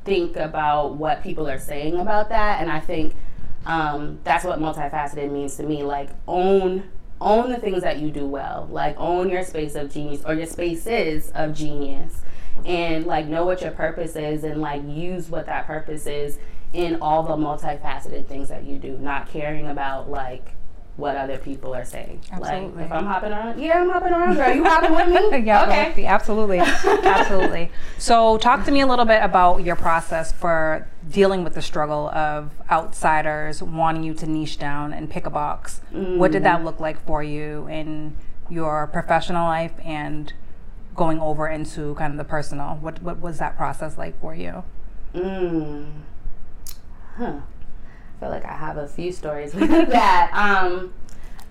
think 0.05 0.37
about 0.37 0.97
what 0.97 1.23
people 1.23 1.49
are 1.49 1.59
saying 1.59 1.99
about 1.99 2.29
that. 2.29 2.61
And 2.61 2.71
I 2.71 2.81
think 2.81 3.15
um, 3.67 4.19
that's 4.25 4.45
what 4.45 4.59
multifaceted 4.59 5.31
means 5.31 5.57
to 5.57 5.63
me. 5.63 5.83
Like 5.83 6.11
own 6.27 6.91
own 7.21 7.51
the 7.51 7.57
things 7.57 7.83
that 7.83 7.99
you 7.99 8.11
do 8.11 8.27
well. 8.27 8.69
Like 8.71 8.97
own 8.99 9.31
your 9.31 9.45
space 9.45 9.77
of 9.77 9.93
genius 9.93 10.23
or 10.27 10.35
your 10.35 10.47
spaces 10.47 11.31
of 11.31 11.55
genius. 11.55 12.21
And 12.65 13.07
like 13.07 13.27
know 13.27 13.45
what 13.45 13.63
your 13.63 13.71
purpose 13.71 14.17
is 14.17 14.45
and 14.45 14.61
like 14.61 14.83
use 14.87 15.29
what 15.29 15.47
that 15.47 15.67
purpose 15.67 16.07
is 16.07 16.39
in 16.73 16.97
all 17.01 17.23
the 17.23 17.37
multifaceted 17.37 18.27
things 18.27 18.49
that 18.49 18.65
you 18.65 18.79
do. 18.79 18.99
Not 18.99 19.29
caring 19.29 19.67
about 19.69 20.11
like 20.11 20.55
what 20.97 21.17
other 21.17 21.39
people 21.39 21.75
are 21.75 21.85
saying. 21.85 22.21
Absolutely. 22.31 22.77
Like 22.77 22.87
if 22.87 22.93
I'm 22.93 23.07
hopping 23.07 23.33
around, 23.33 23.61
yeah, 23.61 23.83
I'm 23.83 23.91
hopping 23.91 24.13
around, 24.13 24.37
girl. 24.37 24.55
You 24.55 24.65
hopping 24.65 24.95
with 24.95 25.09
me? 25.09 25.39
yeah, 25.47 25.89
okay. 25.91 26.07
absolutely, 26.07 26.59
absolutely. 26.61 27.73
So, 27.99 28.39
talk 28.39 28.65
to 28.67 28.71
me 28.71 28.81
a 28.81 28.87
little 28.87 29.05
bit 29.05 29.23
about 29.23 29.65
your 29.65 29.75
process 29.75 30.31
for 30.31 30.89
dealing 31.11 31.43
with 31.43 31.55
the 31.55 31.63
struggle 31.63 32.09
of 32.11 32.53
outsiders 32.71 33.63
wanting 33.63 34.05
you 34.05 34.15
to 34.15 34.27
niche 34.27 34.59
down 34.59 34.93
and 34.93 35.11
pick 35.11 35.27
a 35.27 35.31
box. 35.31 35.81
Mm. 35.93 36.19
What 36.19 36.31
did 36.31 36.45
that 36.45 36.65
look 36.65 36.79
like 36.79 37.05
for 37.05 37.23
you 37.23 37.67
in 37.67 38.17
your 38.49 38.87
professional 38.87 39.49
life 39.49 39.73
and 39.85 40.33
going 40.95 41.19
over 41.19 41.49
into 41.49 41.97
kind 41.97 42.13
of 42.13 42.19
the 42.19 42.25
personal? 42.25 42.77
What 42.77 43.03
what 43.03 43.19
was 43.19 43.39
that 43.39 43.57
process 43.57 43.99
like 43.99 44.21
for 44.21 44.33
you? 44.33 44.63
Mm. 45.13 45.87
Huh 47.17 47.41
feel 48.25 48.31
like 48.31 48.47
I 48.47 48.57
have 48.57 48.79
a 48.79 48.89
few 48.89 49.13
stories 49.13 49.55
like 49.55 49.89
that. 49.91 50.31
Um, 50.33 50.95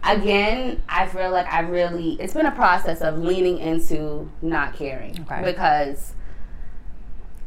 again, 0.03 0.82
I 0.89 1.08
feel 1.08 1.30
like 1.30 1.51
I 1.51 1.60
really, 1.60 2.13
it's 2.13 2.34
been 2.34 2.48
a 2.48 2.51
process 2.51 3.01
of 3.01 3.20
leaning 3.20 3.60
into 3.60 4.30
not 4.42 4.75
caring. 4.75 5.20
Okay. 5.22 5.44
Because 5.46 6.13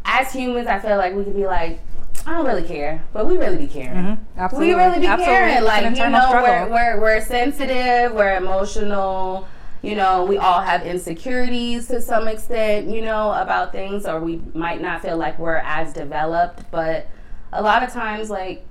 as 0.04 0.32
humans, 0.32 0.68
I 0.68 0.78
feel 0.78 0.96
like 0.96 1.14
we 1.14 1.24
could 1.24 1.34
be 1.34 1.46
like, 1.46 1.80
I 2.24 2.36
don't 2.36 2.46
really 2.46 2.62
care, 2.62 3.04
but 3.12 3.26
we 3.26 3.36
really 3.36 3.56
be 3.56 3.66
caring. 3.66 3.96
Mm-hmm. 3.96 4.38
Absolutely. 4.38 4.74
We 4.74 4.80
really 4.80 5.00
be 5.00 5.06
Absolutely. 5.06 5.34
caring. 5.34 5.64
Like, 5.64 5.96
you 5.96 6.08
know, 6.08 6.30
we're, 6.32 6.70
we're, 6.70 7.00
we're 7.00 7.20
sensitive, 7.20 8.12
we're 8.12 8.36
emotional. 8.36 9.48
You 9.82 9.94
know, 9.96 10.24
we 10.24 10.38
all 10.38 10.60
have 10.60 10.82
insecurities 10.82 11.88
to 11.88 12.00
some 12.00 12.26
extent, 12.28 12.88
you 12.88 13.02
know, 13.02 13.32
about 13.32 13.72
things, 13.72 14.06
or 14.06 14.20
we 14.20 14.40
might 14.54 14.80
not 14.80 15.02
feel 15.02 15.16
like 15.16 15.38
we're 15.38 15.56
as 15.56 15.92
developed. 15.92 16.64
But 16.70 17.08
a 17.52 17.62
lot 17.62 17.82
of 17.82 17.92
times, 17.92 18.30
like, 18.30 18.66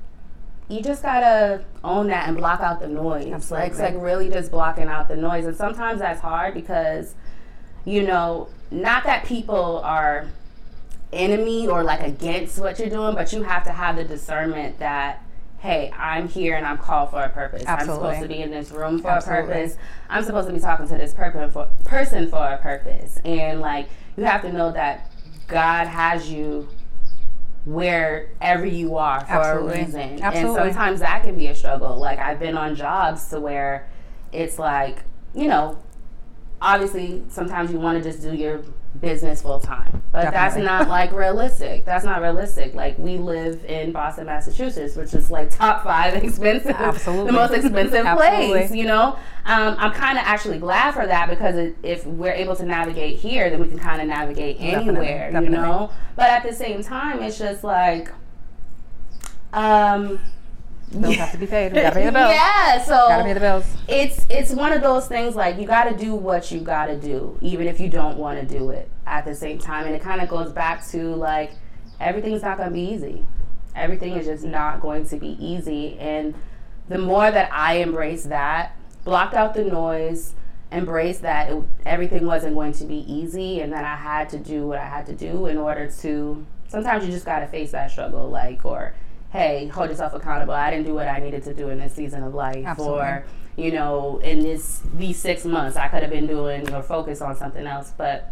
you 0.68 0.82
just 0.82 1.04
gotta 1.04 1.64
own 1.84 2.08
that 2.08 2.28
and 2.28 2.38
block 2.38 2.60
out 2.60 2.80
the 2.80 2.88
noise. 2.88 3.32
Absolutely. 3.32 3.70
It's 3.70 3.80
like 3.80 3.96
really 3.98 4.30
just 4.30 4.52
blocking 4.52 4.88
out 4.88 5.08
the 5.08 5.16
noise. 5.16 5.46
And 5.46 5.56
sometimes 5.56 6.00
that's 6.00 6.22
hard 6.22 6.54
because, 6.54 7.14
you 7.86 8.04
know, 8.04 8.50
not 8.72 9.04
that 9.04 9.26
people 9.26 9.82
are 9.84 10.28
enemy 11.14 11.68
or 11.68 11.84
like 11.84 12.02
against 12.02 12.60
what 12.60 12.80
you're 12.80 12.90
doing, 12.90 13.16
but 13.16 13.32
you 13.32 13.44
have 13.44 13.64
to 13.66 13.72
have 13.72 13.96
the 13.96 14.04
discernment 14.04 14.80
that 14.80 15.22
hey, 15.60 15.92
I'm 15.98 16.28
here 16.28 16.56
and 16.56 16.66
I'm 16.66 16.78
called 16.78 17.10
for 17.10 17.24
a 17.24 17.30
purpose. 17.30 17.64
Absolutely. 17.66 18.08
I'm 18.08 18.14
supposed 18.14 18.22
to 18.22 18.36
be 18.36 18.42
in 18.44 18.52
this 18.52 18.70
room 18.70 19.02
for 19.02 19.10
Absolutely. 19.10 19.52
a 19.52 19.56
purpose. 19.56 19.78
I'm 20.10 20.24
supposed 20.24 20.48
to 20.48 20.54
be 20.54 20.60
talking 20.60 20.88
to 20.88 20.96
this 20.96 21.12
person 21.12 21.50
for, 21.50 21.68
person 21.86 22.30
for 22.30 22.46
a 22.46 22.58
purpose. 22.58 23.18
And 23.26 23.62
like 23.62 23.88
you 24.16 24.26
have 24.26 24.44
to 24.44 24.54
know 24.54 24.72
that 24.74 25.12
God 25.48 25.88
has 25.88 26.30
you 26.30 26.70
wherever 27.66 28.66
you 28.66 28.96
are 28.98 29.20
for 29.22 29.34
Absolutely. 29.34 29.74
a 29.74 29.86
reason. 29.86 30.22
Absolutely. 30.22 30.62
And 30.62 30.74
sometimes 30.74 31.00
that 31.00 31.24
can 31.24 31.38
be 31.38 31.48
a 31.48 31.56
struggle. 31.56 31.98
Like 31.98 32.20
I've 32.20 32.40
been 32.40 32.58
on 32.58 32.76
jobs 32.76 33.28
to 33.30 33.40
where 33.40 33.88
it's 34.32 34.60
like, 34.60 35.04
you 35.34 35.48
know, 35.48 35.78
obviously 36.62 37.24
sometimes 37.28 37.72
you 37.72 37.80
want 37.80 38.02
to 38.02 38.10
just 38.10 38.22
do 38.22 38.34
your 38.36 38.62
business 39.02 39.42
full 39.42 39.60
time. 39.60 40.02
But 40.12 40.24
Definitely. 40.24 40.32
that's 40.32 40.58
not 40.58 40.90
like 40.90 41.12
realistic. 41.12 41.86
That's 41.86 42.06
not 42.06 42.22
realistic. 42.22 42.74
Like 42.74 42.98
we 42.98 43.18
live 43.18 43.64
in 43.66 43.92
Boston, 43.92 44.26
Massachusetts, 44.26 44.96
which 44.96 45.14
is 45.14 45.30
like 45.30 45.50
top 45.50 45.84
five 45.84 46.16
expensive, 46.24 46.72
Absolutely. 46.72 47.28
the 47.28 47.32
most 47.34 47.54
expensive 47.54 48.06
place. 48.16 48.72
You 48.72 48.86
know, 48.86 49.18
um, 49.46 49.76
I'm 49.78 49.92
kind 49.92 50.18
of 50.18 50.24
actually 50.26 50.60
glad 50.60 50.94
for 50.94 51.06
that 51.06 51.30
because 51.30 51.56
it, 51.56 51.76
if 51.84 52.06
we're 52.06 52.34
able 52.34 52.56
to 52.56 52.66
navigate 52.66 53.18
here, 53.18 53.50
then 53.50 53.60
we 53.62 53.68
can 53.68 53.80
kind 53.80 54.02
of 54.02 54.08
navigate 54.08 54.58
anywhere. 54.60 55.32
Definitely. 55.32 55.46
You 55.46 55.50
know, 55.50 55.92
but 56.16 56.30
at 56.30 56.44
the 56.44 56.54
same 56.54 56.84
time, 56.84 57.22
it's 57.22 57.38
just 57.38 57.64
like. 57.64 58.12
Um, 59.54 60.20
bills 60.92 61.16
have 61.16 61.32
to 61.32 61.38
be 61.38 61.48
paid. 61.48 61.74
We 61.74 61.82
gotta 61.82 61.96
pay 61.96 62.06
the 62.06 62.12
bills. 62.12 62.32
Yeah, 62.34 62.82
so 62.84 62.94
gotta 63.08 63.24
pay 63.24 63.34
the 63.34 63.40
bills. 63.40 63.66
It's 63.88 64.26
it's 64.30 64.52
one 64.52 64.72
of 64.72 64.82
those 64.82 65.08
things 65.08 65.36
like 65.36 65.58
you 65.58 65.66
gotta 65.66 65.96
do 65.96 66.16
what 66.16 66.52
you 66.52 66.60
gotta 66.60 66.96
do, 66.98 67.38
even 67.42 67.68
if 67.68 67.80
you 67.80 67.90
don't 67.90 68.18
want 68.18 68.40
to 68.40 68.46
do 68.46 68.70
it 68.70 68.90
at 69.06 69.26
the 69.26 69.36
same 69.36 69.60
time. 69.60 69.86
And 69.86 69.96
it 69.96 70.02
kind 70.02 70.22
of 70.22 70.30
goes 70.30 70.52
back 70.52 70.86
to 70.90 71.16
like 71.16 71.52
everything's 72.00 72.42
not 72.42 72.58
gonna 72.58 72.72
be 72.72 72.82
easy. 72.82 73.26
Everything 73.76 74.14
is 74.14 74.26
just 74.26 74.44
not 74.46 74.80
going 74.80 75.06
to 75.08 75.18
be 75.18 75.38
easy. 75.46 75.98
And 76.00 76.34
the 76.88 76.98
more 76.98 77.30
that 77.30 77.52
I 77.52 77.76
embrace 77.76 78.24
that, 78.24 78.78
blocked 79.04 79.34
out 79.34 79.54
the 79.54 79.64
noise, 79.66 80.34
embrace 80.72 81.20
that 81.20 81.52
it, 81.52 81.64
everything 81.86 82.26
wasn't 82.26 82.56
going 82.56 82.72
to 82.74 82.86
be 82.86 83.00
easy, 83.12 83.60
and 83.60 83.74
that 83.74 83.84
I 83.84 83.96
had 83.96 84.30
to 84.30 84.38
do 84.40 84.66
what 84.66 84.80
I 84.80 84.86
had 84.86 85.06
to 85.08 85.14
do 85.14 85.48
in 85.48 85.58
order 85.58 85.90
to. 86.02 86.46
Sometimes 86.68 87.06
you 87.06 87.12
just 87.12 87.26
gotta 87.26 87.48
face 87.48 87.72
that 87.72 87.92
struggle, 87.92 88.30
like 88.30 88.64
or 88.66 88.94
hey, 89.32 89.68
hold 89.68 89.90
yourself 89.90 90.14
accountable. 90.14 90.54
I 90.54 90.72
didn't 90.72 90.86
do 90.86 90.94
what 90.94 91.08
I 91.08 91.20
needed 91.20 91.44
to 91.44 91.54
do 91.54 91.70
in 91.70 91.80
this 91.80 91.94
season 91.94 92.24
of 92.24 92.34
life, 92.34 92.66
Absolutely. 92.66 93.00
or 93.00 93.26
you 93.58 93.72
know, 93.72 94.20
in 94.20 94.40
this 94.40 94.82
these 94.94 95.18
six 95.18 95.46
months, 95.46 95.78
I 95.78 95.88
could 95.88 96.02
have 96.02 96.12
been 96.12 96.28
doing 96.28 96.74
or 96.74 96.82
focus 96.82 97.22
on 97.22 97.36
something 97.36 97.66
else. 97.66 97.94
But 97.98 98.32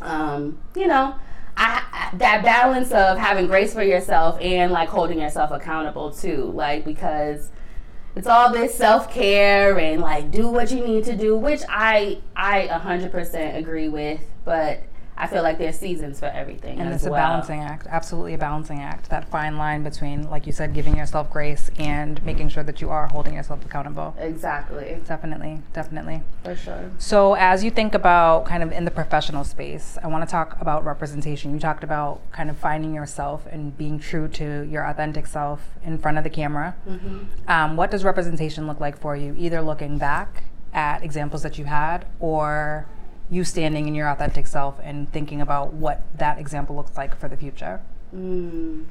um, 0.00 0.58
you 0.74 0.86
know, 0.86 1.14
I, 1.56 1.82
I, 1.92 2.16
that 2.16 2.42
balance 2.44 2.92
of 2.92 3.18
having 3.18 3.46
grace 3.46 3.72
for 3.72 3.82
yourself 3.82 4.38
and 4.40 4.72
like 4.72 4.88
holding 4.88 5.20
yourself 5.20 5.50
accountable 5.50 6.10
too, 6.10 6.52
like 6.54 6.84
because 6.84 7.50
it's 8.14 8.26
all 8.26 8.52
this 8.52 8.74
self 8.74 9.12
care 9.12 9.78
and 9.78 10.00
like 10.00 10.30
do 10.30 10.48
what 10.48 10.70
you 10.70 10.86
need 10.86 11.04
to 11.04 11.16
do, 11.16 11.36
which 11.36 11.62
I 11.68 12.18
I 12.36 12.68
100% 12.68 13.56
agree 13.56 13.88
with, 13.88 14.20
but 14.44 14.82
I 15.20 15.26
feel 15.26 15.42
like 15.42 15.58
there's 15.58 15.78
seasons 15.78 16.18
for 16.18 16.26
everything. 16.26 16.80
And 16.80 16.92
it's 16.92 17.04
well. 17.04 17.12
a 17.12 17.16
balancing 17.16 17.60
act, 17.60 17.86
absolutely 17.88 18.34
a 18.34 18.38
balancing 18.38 18.80
act. 18.80 19.10
That 19.10 19.28
fine 19.28 19.58
line 19.58 19.82
between, 19.82 20.30
like 20.30 20.46
you 20.46 20.52
said, 20.52 20.72
giving 20.72 20.96
yourself 20.96 21.30
grace 21.30 21.70
and 21.78 22.24
making 22.24 22.48
sure 22.48 22.62
that 22.64 22.80
you 22.80 22.88
are 22.88 23.06
holding 23.06 23.34
yourself 23.34 23.64
accountable. 23.64 24.14
Exactly. 24.18 24.98
Definitely, 25.06 25.60
definitely. 25.74 26.22
For 26.42 26.56
sure. 26.56 26.90
So, 26.98 27.34
as 27.34 27.62
you 27.62 27.70
think 27.70 27.94
about 27.94 28.46
kind 28.46 28.62
of 28.62 28.72
in 28.72 28.86
the 28.86 28.90
professional 28.90 29.44
space, 29.44 29.98
I 30.02 30.06
want 30.06 30.24
to 30.26 30.30
talk 30.30 30.56
about 30.58 30.84
representation. 30.86 31.52
You 31.52 31.60
talked 31.60 31.84
about 31.84 32.20
kind 32.32 32.48
of 32.48 32.56
finding 32.56 32.94
yourself 32.94 33.46
and 33.50 33.76
being 33.76 33.98
true 33.98 34.26
to 34.28 34.62
your 34.62 34.86
authentic 34.86 35.26
self 35.26 35.60
in 35.84 35.98
front 35.98 36.16
of 36.16 36.24
the 36.24 36.30
camera. 36.30 36.74
Mm-hmm. 36.88 37.18
Um, 37.46 37.76
what 37.76 37.90
does 37.90 38.04
representation 38.04 38.66
look 38.66 38.80
like 38.80 38.98
for 38.98 39.16
you? 39.16 39.34
Either 39.38 39.60
looking 39.60 39.98
back 39.98 40.44
at 40.72 41.02
examples 41.02 41.42
that 41.42 41.58
you 41.58 41.64
had 41.64 42.06
or 42.20 42.86
you 43.30 43.44
standing 43.44 43.86
in 43.86 43.94
your 43.94 44.08
authentic 44.08 44.46
self 44.46 44.80
and 44.82 45.10
thinking 45.12 45.40
about 45.40 45.72
what 45.72 46.02
that 46.18 46.38
example 46.38 46.76
looks 46.76 46.96
like 46.96 47.16
for 47.16 47.28
the 47.28 47.36
future? 47.36 47.80
Mm. 48.14 48.86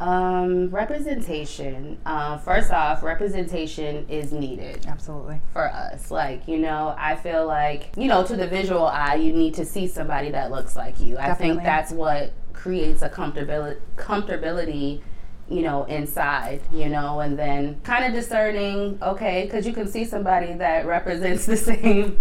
Um, 0.00 0.70
representation. 0.70 1.98
Uh, 2.06 2.38
first 2.38 2.70
off, 2.70 3.02
representation 3.02 4.06
is 4.08 4.32
needed. 4.32 4.86
Absolutely. 4.86 5.40
For 5.52 5.68
us. 5.68 6.10
Like, 6.10 6.46
you 6.46 6.58
know, 6.58 6.94
I 6.98 7.16
feel 7.16 7.46
like, 7.46 7.90
you 7.96 8.06
know, 8.06 8.24
to 8.24 8.36
the 8.36 8.46
visual 8.46 8.86
eye, 8.86 9.16
you 9.16 9.32
need 9.32 9.54
to 9.54 9.64
see 9.64 9.88
somebody 9.88 10.30
that 10.30 10.50
looks 10.50 10.76
like 10.76 11.00
you. 11.00 11.14
Definitely. 11.14 11.30
I 11.30 11.34
think 11.34 11.62
that's 11.64 11.92
what 11.92 12.32
creates 12.52 13.02
a 13.02 13.08
comfortability, 13.08 13.78
comfortability 13.96 15.02
you 15.50 15.62
know, 15.62 15.84
inside, 15.84 16.60
you 16.72 16.88
know, 16.88 17.20
and 17.20 17.38
then 17.38 17.80
kind 17.82 18.04
of 18.04 18.12
discerning, 18.12 18.98
okay, 19.02 19.44
because 19.44 19.66
you 19.66 19.72
can 19.72 19.88
see 19.88 20.04
somebody 20.04 20.52
that 20.54 20.86
represents 20.86 21.46
the 21.46 21.56
same 21.56 22.18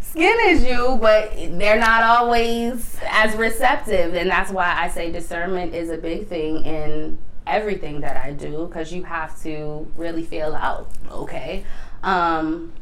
skin 0.00 0.36
as 0.48 0.64
you, 0.64 0.98
but 1.00 1.32
they're 1.58 1.78
not 1.78 2.02
always 2.02 2.98
as 3.08 3.34
receptive. 3.36 4.14
And 4.14 4.30
that's 4.30 4.50
why 4.50 4.74
I 4.76 4.88
say 4.88 5.10
discernment 5.10 5.74
is 5.74 5.90
a 5.90 5.96
big 5.96 6.26
thing 6.26 6.64
in 6.64 7.18
everything 7.46 8.00
that 8.00 8.16
I 8.16 8.32
do 8.32 8.66
because 8.66 8.92
you 8.92 9.04
have 9.04 9.40
to 9.42 9.90
really 9.96 10.22
feel 10.22 10.54
out, 10.54 10.90
okay? 11.10 11.64
Um, 12.02 12.72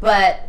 but 0.00 0.48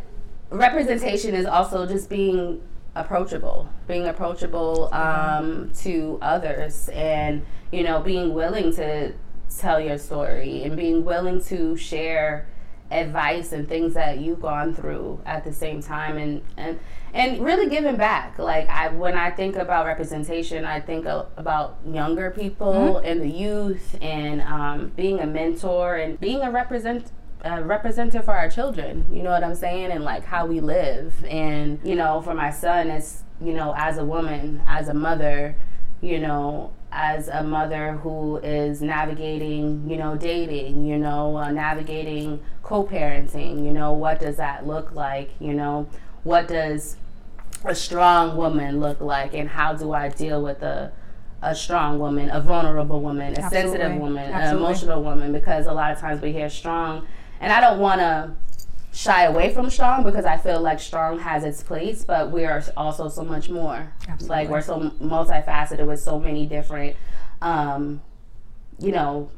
representation 0.50 1.34
is 1.34 1.46
also 1.46 1.86
just 1.86 2.10
being 2.10 2.62
approachable, 2.96 3.70
being 3.88 4.08
approachable 4.08 4.94
um, 4.94 5.72
to 5.78 6.18
others, 6.22 6.90
and 6.90 7.46
you 7.72 7.84
know, 7.84 8.00
being 8.00 8.34
willing 8.34 8.74
to 8.76 9.14
tell 9.58 9.80
your 9.80 9.98
story 9.98 10.64
and 10.64 10.76
being 10.76 11.06
willing 11.06 11.42
to 11.42 11.76
share 11.78 12.48
advice 12.92 13.52
and 13.52 13.68
things 13.68 13.96
that 13.96 14.20
you've 14.20 14.42
gone 14.42 14.74
through 14.74 15.20
at 15.26 15.44
the 15.44 15.52
same 15.52 15.82
time 15.82 16.18
and 16.18 16.42
and 16.56 16.80
and 17.16 17.44
really 17.44 17.68
giving 17.68 17.96
back 17.96 18.38
like 18.38 18.70
i 18.70 18.88
when 18.90 19.18
i 19.18 19.32
think 19.32 19.56
about 19.56 19.88
representation 19.88 20.64
i 20.66 20.80
think 20.80 21.06
about 21.06 21.80
younger 21.84 22.30
people 22.30 22.74
mm-hmm. 22.74 23.06
and 23.06 23.22
the 23.22 23.28
youth 23.28 23.98
and 24.02 24.40
um, 24.42 24.92
being 24.96 25.20
a 25.20 25.26
mentor 25.26 25.96
and 25.96 26.20
being 26.20 26.42
a 26.42 26.52
represent 26.52 27.12
a 27.46 27.64
representative 27.64 28.26
for 28.26 28.34
our 28.34 28.50
children 28.50 29.06
you 29.12 29.22
know 29.22 29.30
what 29.30 29.44
i'm 29.44 29.56
saying 29.56 29.92
and 29.92 30.04
like 30.04 30.26
how 30.26 30.46
we 30.46 30.60
live 30.60 31.14
and 31.26 31.80
you 31.84 31.96
know 31.96 32.22
for 32.22 32.34
my 32.34 32.50
son 32.50 32.90
it's 32.90 33.24
you 33.40 33.54
know 33.54 33.74
as 33.78 33.98
a 33.98 34.04
woman 34.04 34.62
as 34.68 34.88
a 34.88 34.94
mother 34.94 35.56
you 36.02 36.20
know 36.20 36.74
as 36.96 37.28
a 37.28 37.44
mother 37.44 37.94
who 37.94 38.38
is 38.38 38.82
navigating, 38.82 39.88
you 39.90 39.98
know, 39.98 40.16
dating, 40.16 40.86
you 40.88 40.98
know, 40.98 41.36
uh, 41.38 41.52
navigating 41.52 42.40
co-parenting, 42.64 43.66
you 43.66 43.74
know, 43.74 43.92
what 43.92 44.20
does 44.22 44.38
that 44.38 44.66
look 44.66 44.94
like? 44.94 45.30
You 45.40 45.54
know, 45.54 45.90
what 46.24 46.48
does 46.48 46.96
a 47.66 47.76
strong 47.76 48.38
woman 48.38 48.80
look 48.80 49.02
like 49.02 49.34
and 49.34 49.50
how 49.50 49.74
do 49.74 49.92
I 49.92 50.10
deal 50.10 50.42
with 50.42 50.64
a 50.64 50.92
a 51.42 51.54
strong 51.54 52.00
woman, 52.00 52.30
a 52.32 52.42
vulnerable 52.42 53.02
woman, 53.02 53.36
a 53.36 53.42
Absolutely. 53.42 53.72
sensitive 53.72 53.98
woman, 53.98 54.32
an 54.32 54.56
emotional 54.56 55.04
woman 55.04 55.32
because 55.32 55.68
a 55.68 55.74
lot 55.74 55.92
of 55.92 56.00
times 56.00 56.20
we 56.22 56.32
hear 56.32 56.50
strong 56.50 57.06
and 57.46 57.54
I 57.54 57.62
don't 57.62 57.80
want 57.80 58.02
to 58.02 58.32
shy 58.92 59.26
away 59.26 59.54
from 59.54 59.70
strong 59.70 60.04
because 60.04 60.26
I 60.26 60.36
feel 60.36 60.60
like 60.62 60.80
strong 60.80 61.20
has 61.20 61.44
its 61.44 61.62
place, 61.62 62.04
but 62.04 62.32
we 62.32 62.44
are 62.44 62.64
also 62.76 63.08
so 63.08 63.24
much 63.24 63.50
more. 63.50 63.94
Absolutely. 64.10 64.28
Like 64.36 64.50
we're 64.50 64.62
so 64.62 64.80
multifaceted 65.00 65.86
with 65.86 66.00
so 66.00 66.20
many 66.20 66.48
different, 66.48 66.96
um, 67.44 68.02
you 68.80 68.92
know, 68.92 69.30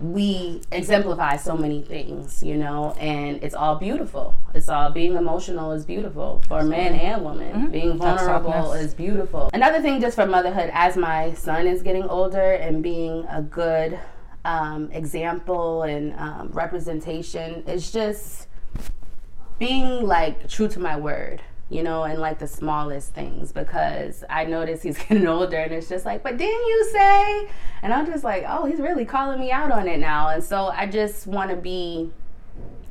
we 0.00 0.62
exemplify 0.72 1.36
so 1.36 1.58
many 1.58 1.82
things, 1.82 2.42
you 2.42 2.56
know, 2.56 2.96
and 2.98 3.42
it's 3.42 3.54
all 3.54 3.76
beautiful. 3.76 4.34
It's 4.54 4.70
all 4.70 4.90
being 4.90 5.14
emotional 5.14 5.72
is 5.72 5.84
beautiful 5.84 6.42
for 6.48 6.62
men 6.62 6.94
and 6.94 7.22
women. 7.22 7.70
Being 7.70 7.98
vulnerable 7.98 8.72
is 8.72 8.94
beautiful. 8.94 9.50
Another 9.52 9.82
thing, 9.82 10.00
just 10.00 10.14
for 10.14 10.24
motherhood, 10.24 10.70
as 10.72 10.96
my 10.96 11.34
son 11.34 11.66
is 11.66 11.82
getting 11.82 12.04
older 12.04 12.52
and 12.52 12.82
being 12.82 13.26
a 13.30 13.42
good 13.42 13.98
um, 14.46 14.90
example 14.92 15.82
and 15.82 16.14
um, 16.14 16.50
representation, 16.52 17.64
it's 17.66 17.90
just 17.90 18.46
being 19.58 20.06
like 20.06 20.48
true 20.48 20.68
to 20.68 20.78
my 20.78 20.96
word, 20.96 21.42
you 21.68 21.82
know, 21.82 22.04
and 22.04 22.20
like 22.20 22.38
the 22.38 22.46
smallest 22.46 23.12
things 23.12 23.50
because 23.50 24.22
I 24.30 24.44
notice 24.44 24.82
he's 24.82 24.96
getting 25.08 25.26
older 25.26 25.56
and 25.56 25.72
it's 25.72 25.88
just 25.88 26.06
like, 26.06 26.22
but 26.22 26.38
didn't 26.38 26.66
you 26.66 26.88
say? 26.92 27.48
And 27.82 27.92
I'm 27.92 28.06
just 28.06 28.22
like, 28.22 28.44
oh, 28.46 28.66
he's 28.66 28.78
really 28.78 29.04
calling 29.04 29.40
me 29.40 29.50
out 29.50 29.72
on 29.72 29.88
it 29.88 29.98
now. 29.98 30.28
And 30.28 30.42
so 30.42 30.66
I 30.66 30.86
just 30.86 31.26
want 31.26 31.50
to 31.50 31.56
be 31.56 32.12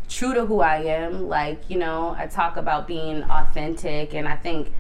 true 0.10 0.34
to 0.34 0.46
who 0.46 0.60
I 0.60 0.78
am. 0.84 1.30
Like, 1.30 1.62
you 1.70 1.78
know, 1.78 2.16
I 2.18 2.28
talk 2.28 2.58
about 2.58 2.86
being 2.86 3.24
authentic 3.24 4.14
and 4.14 4.28
I 4.28 4.36
think 4.36 4.74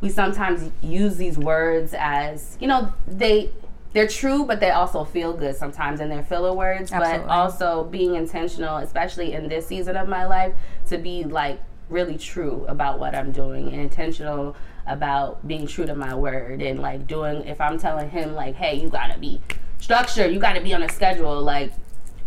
we 0.00 0.10
sometimes 0.10 0.72
use 0.82 1.16
these 1.16 1.38
words 1.38 1.94
as, 1.96 2.58
you 2.60 2.66
know, 2.66 2.92
they 3.06 3.50
they're 3.96 4.06
true, 4.06 4.44
but 4.44 4.60
they 4.60 4.72
also 4.72 5.04
feel 5.04 5.32
good 5.32 5.56
sometimes 5.56 6.00
and 6.00 6.12
they're 6.12 6.22
filler 6.22 6.52
words. 6.52 6.92
Absolutely. 6.92 7.26
But 7.26 7.32
also 7.32 7.84
being 7.84 8.14
intentional, 8.14 8.76
especially 8.76 9.32
in 9.32 9.48
this 9.48 9.66
season 9.66 9.96
of 9.96 10.06
my 10.06 10.26
life, 10.26 10.54
to 10.88 10.98
be 10.98 11.24
like 11.24 11.62
really 11.88 12.18
true 12.18 12.66
about 12.68 12.98
what 12.98 13.14
I'm 13.14 13.32
doing 13.32 13.68
and 13.68 13.80
intentional 13.80 14.54
about 14.86 15.48
being 15.48 15.66
true 15.66 15.86
to 15.86 15.94
my 15.94 16.14
word 16.14 16.60
and 16.60 16.78
like 16.80 17.06
doing 17.06 17.46
if 17.46 17.58
I'm 17.58 17.78
telling 17.78 18.10
him 18.10 18.34
like, 18.34 18.54
hey, 18.56 18.74
you 18.74 18.90
gotta 18.90 19.18
be 19.18 19.40
structured, 19.78 20.30
you 20.30 20.40
gotta 20.40 20.60
be 20.60 20.74
on 20.74 20.82
a 20.82 20.90
schedule, 20.90 21.40
like 21.40 21.72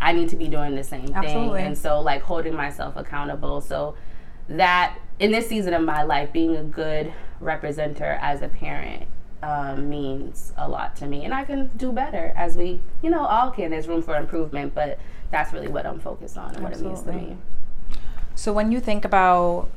I 0.01 0.11
need 0.11 0.29
to 0.29 0.35
be 0.38 0.47
doing 0.47 0.73
the 0.73 0.83
same 0.83 1.13
Absolutely. 1.13 1.59
thing. 1.59 1.67
And 1.67 1.77
so 1.77 2.01
like 2.01 2.23
holding 2.23 2.55
myself 2.55 2.95
accountable. 2.97 3.61
So 3.61 3.93
that 4.47 4.97
in 5.19 5.31
this 5.31 5.47
season 5.47 5.75
of 5.75 5.83
my 5.83 6.01
life, 6.01 6.33
being 6.33 6.55
a 6.55 6.63
good 6.63 7.13
representer 7.39 8.17
as 8.23 8.41
a 8.41 8.47
parent 8.47 9.07
um, 9.41 9.89
means 9.89 10.53
a 10.58 10.67
lot 10.67 10.96
to 10.98 11.05
me. 11.05 11.25
And 11.25 11.34
I 11.34 11.43
can 11.43 11.67
do 11.77 11.91
better 11.91 12.34
as 12.36 12.58
we, 12.58 12.81
you 13.01 13.10
know, 13.10 13.25
all 13.25 13.51
can. 13.51 13.72
There's 13.72 13.88
room 13.88 14.01
for 14.01 14.15
improvement, 14.15 14.75
but 14.75 15.00
that's 15.31 15.53
really 15.53 15.67
what 15.67 15.86
I'm 15.86 16.00
focused 16.00 16.38
on 16.38 16.55
and 16.55 16.63
what 16.63 16.74
it 16.74 16.81
means 16.81 17.01
to 17.03 17.13
me. 17.13 17.38
So 18.36 18.53
when 18.53 18.72
you 18.72 18.79
think 18.79 19.05
about 19.05 19.69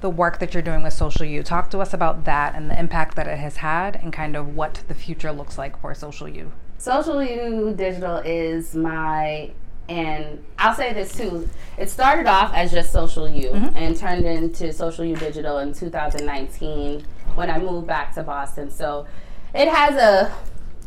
the 0.00 0.10
work 0.10 0.38
that 0.38 0.52
you're 0.52 0.62
doing 0.62 0.82
with 0.82 0.92
Social 0.92 1.24
U, 1.24 1.42
talk 1.42 1.70
to 1.70 1.78
us 1.78 1.94
about 1.94 2.24
that 2.24 2.54
and 2.54 2.70
the 2.70 2.78
impact 2.78 3.16
that 3.16 3.26
it 3.26 3.38
has 3.38 3.58
had 3.58 3.96
and 3.96 4.12
kind 4.12 4.36
of 4.36 4.54
what 4.54 4.82
the 4.88 4.94
future 4.94 5.32
looks 5.32 5.56
like 5.56 5.80
for 5.80 5.94
Social 5.94 6.28
U. 6.28 6.52
Social 6.78 7.22
U 7.22 7.72
Digital 7.76 8.16
is 8.18 8.74
my, 8.74 9.52
and 9.88 10.44
I'll 10.58 10.74
say 10.74 10.92
this 10.92 11.12
too. 11.12 11.48
It 11.78 11.88
started 11.88 12.26
off 12.26 12.52
as 12.52 12.72
just 12.72 12.92
Social 12.92 13.28
U 13.28 13.50
and 13.52 13.96
turned 13.96 14.26
into 14.26 14.72
Social 14.72 15.04
U 15.04 15.16
Digital 15.16 15.58
in 15.58 15.72
2019 15.72 17.04
when 17.34 17.50
I 17.50 17.58
moved 17.58 17.86
back 17.86 18.14
to 18.14 18.22
Boston. 18.22 18.70
So 18.70 19.06
it 19.54 19.68
has 19.68 19.94
a 19.96 20.34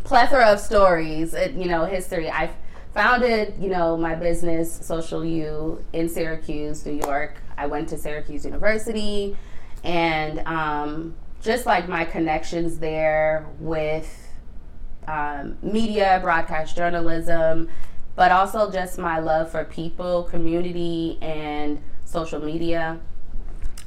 plethora 0.04 0.46
of 0.46 0.60
stories, 0.60 1.34
you 1.34 1.66
know, 1.66 1.86
history. 1.86 2.30
I 2.30 2.52
founded, 2.94 3.56
you 3.60 3.70
know, 3.70 3.98
my 3.98 4.16
business, 4.16 4.72
Social 4.72 5.26
U, 5.26 5.84
in 5.94 6.08
Syracuse, 6.08 6.86
New 6.86 6.94
York. 6.94 7.36
I 7.58 7.66
went 7.68 7.90
to 7.90 7.98
Syracuse 7.98 8.46
University 8.46 9.36
and 9.84 10.40
um, 10.40 11.16
just 11.42 11.66
like 11.66 11.88
my 11.88 12.06
connections 12.06 12.80
there 12.80 13.46
with 13.60 14.30
um, 15.08 15.58
media, 15.62 16.20
broadcast 16.24 16.76
journalism, 16.76 17.70
but 18.16 18.32
also 18.32 18.72
just 18.72 18.98
my 18.98 19.20
love 19.20 19.52
for 19.52 19.64
people, 19.66 20.24
community, 20.24 21.18
and 21.22 21.82
social 22.06 22.40
media. 22.40 23.00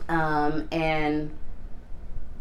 Um, 0.09 0.69
and 0.71 1.31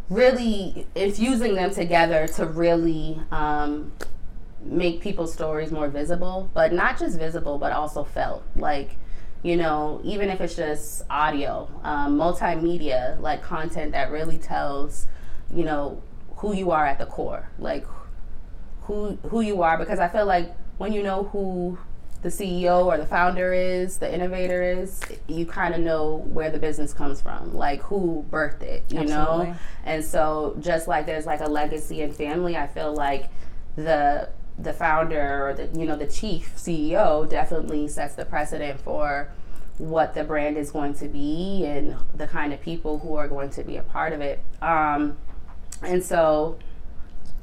really 0.10 0.88
infusing 0.96 1.55
them 1.55 1.72
together 1.72 2.27
to 2.27 2.46
really 2.46 3.20
um, 3.31 3.92
make 4.62 5.01
people's 5.01 5.34
stories 5.34 5.72
more 5.72 5.88
visible, 5.88 6.50
but 6.53 6.72
not 6.74 6.98
just 6.98 7.18
visible, 7.18 7.58
but 7.58 7.72
also 7.72 8.03
felt. 8.03 8.44
Like, 8.55 8.96
you 9.44 9.55
know, 9.55 10.01
even 10.03 10.29
if 10.29 10.42
it's 10.42 10.55
just 10.55 11.03
audio, 11.10 11.70
um, 11.84 12.18
multimedia, 12.18 13.20
like 13.20 13.44
content 13.44 13.92
that 13.92 14.12
really 14.12 14.38
tells, 14.38 15.08
you 15.53 15.64
know, 15.64 16.01
who 16.38 16.53
you 16.53 16.72
are 16.72 16.86
at 16.86 17.00
the 17.00 17.05
core. 17.05 17.50
Like, 17.60 17.86
who 18.84 19.18
who 19.29 19.42
you 19.42 19.62
are 19.62 19.77
because 19.77 20.00
I 20.00 20.08
feel 20.08 20.25
like 20.25 20.55
when 20.77 20.94
you 20.94 21.03
know 21.03 21.25
who 21.25 21.77
the 22.22 22.30
CEO 22.30 22.86
or 22.86 22.98
the 22.98 23.06
founder 23.06 23.53
is, 23.53 23.98
the 23.98 24.14
innovator 24.14 24.64
is, 24.64 25.01
you 25.27 25.46
kind 25.46 25.74
of 25.75 25.82
know 25.82 26.18
where 26.34 26.50
the 26.50 26.60
business 26.60 26.94
comes 26.94 27.22
from, 27.22 27.53
like 27.53 27.82
who 27.84 28.25
birthed 28.30 28.64
it, 28.64 28.84
you 28.90 29.00
Absolutely. 29.00 29.48
know? 29.48 29.56
And 29.86 30.03
so 30.03 30.56
just 30.60 30.88
like 30.88 31.06
there's 31.06 31.25
like 31.25 31.42
a 31.42 31.48
legacy 31.48 32.01
and 32.01 32.16
family, 32.16 32.58
I 32.58 32.68
feel 32.68 32.94
like 32.94 33.30
the 33.75 34.30
the 34.60 34.74
founder 34.74 35.48
or 35.48 35.53
the 35.53 35.80
you 35.80 35.86
know 35.86 35.96
the 35.96 36.08
chief 36.08 36.56
CEO 36.56 37.30
definitely 37.30 37.88
sets 37.88 38.16
the 38.16 38.25
precedent 38.25 38.80
for 38.82 39.30
what 39.77 40.16
the 40.16 40.24
brand 40.24 40.58
is 40.58 40.72
going 40.72 40.96
to 40.96 41.08
be 41.08 41.64
and 41.66 41.96
the 42.16 42.25
kind 42.25 42.51
of 42.51 42.60
people 42.60 42.98
who 42.98 43.16
are 43.16 43.27
going 43.27 43.51
to 43.51 43.64
be 43.64 43.77
a 43.77 43.84
part 43.84 44.14
of 44.14 44.22
it. 44.22 44.42
Um, 44.62 45.18
and 45.84 46.03
so 46.03 46.58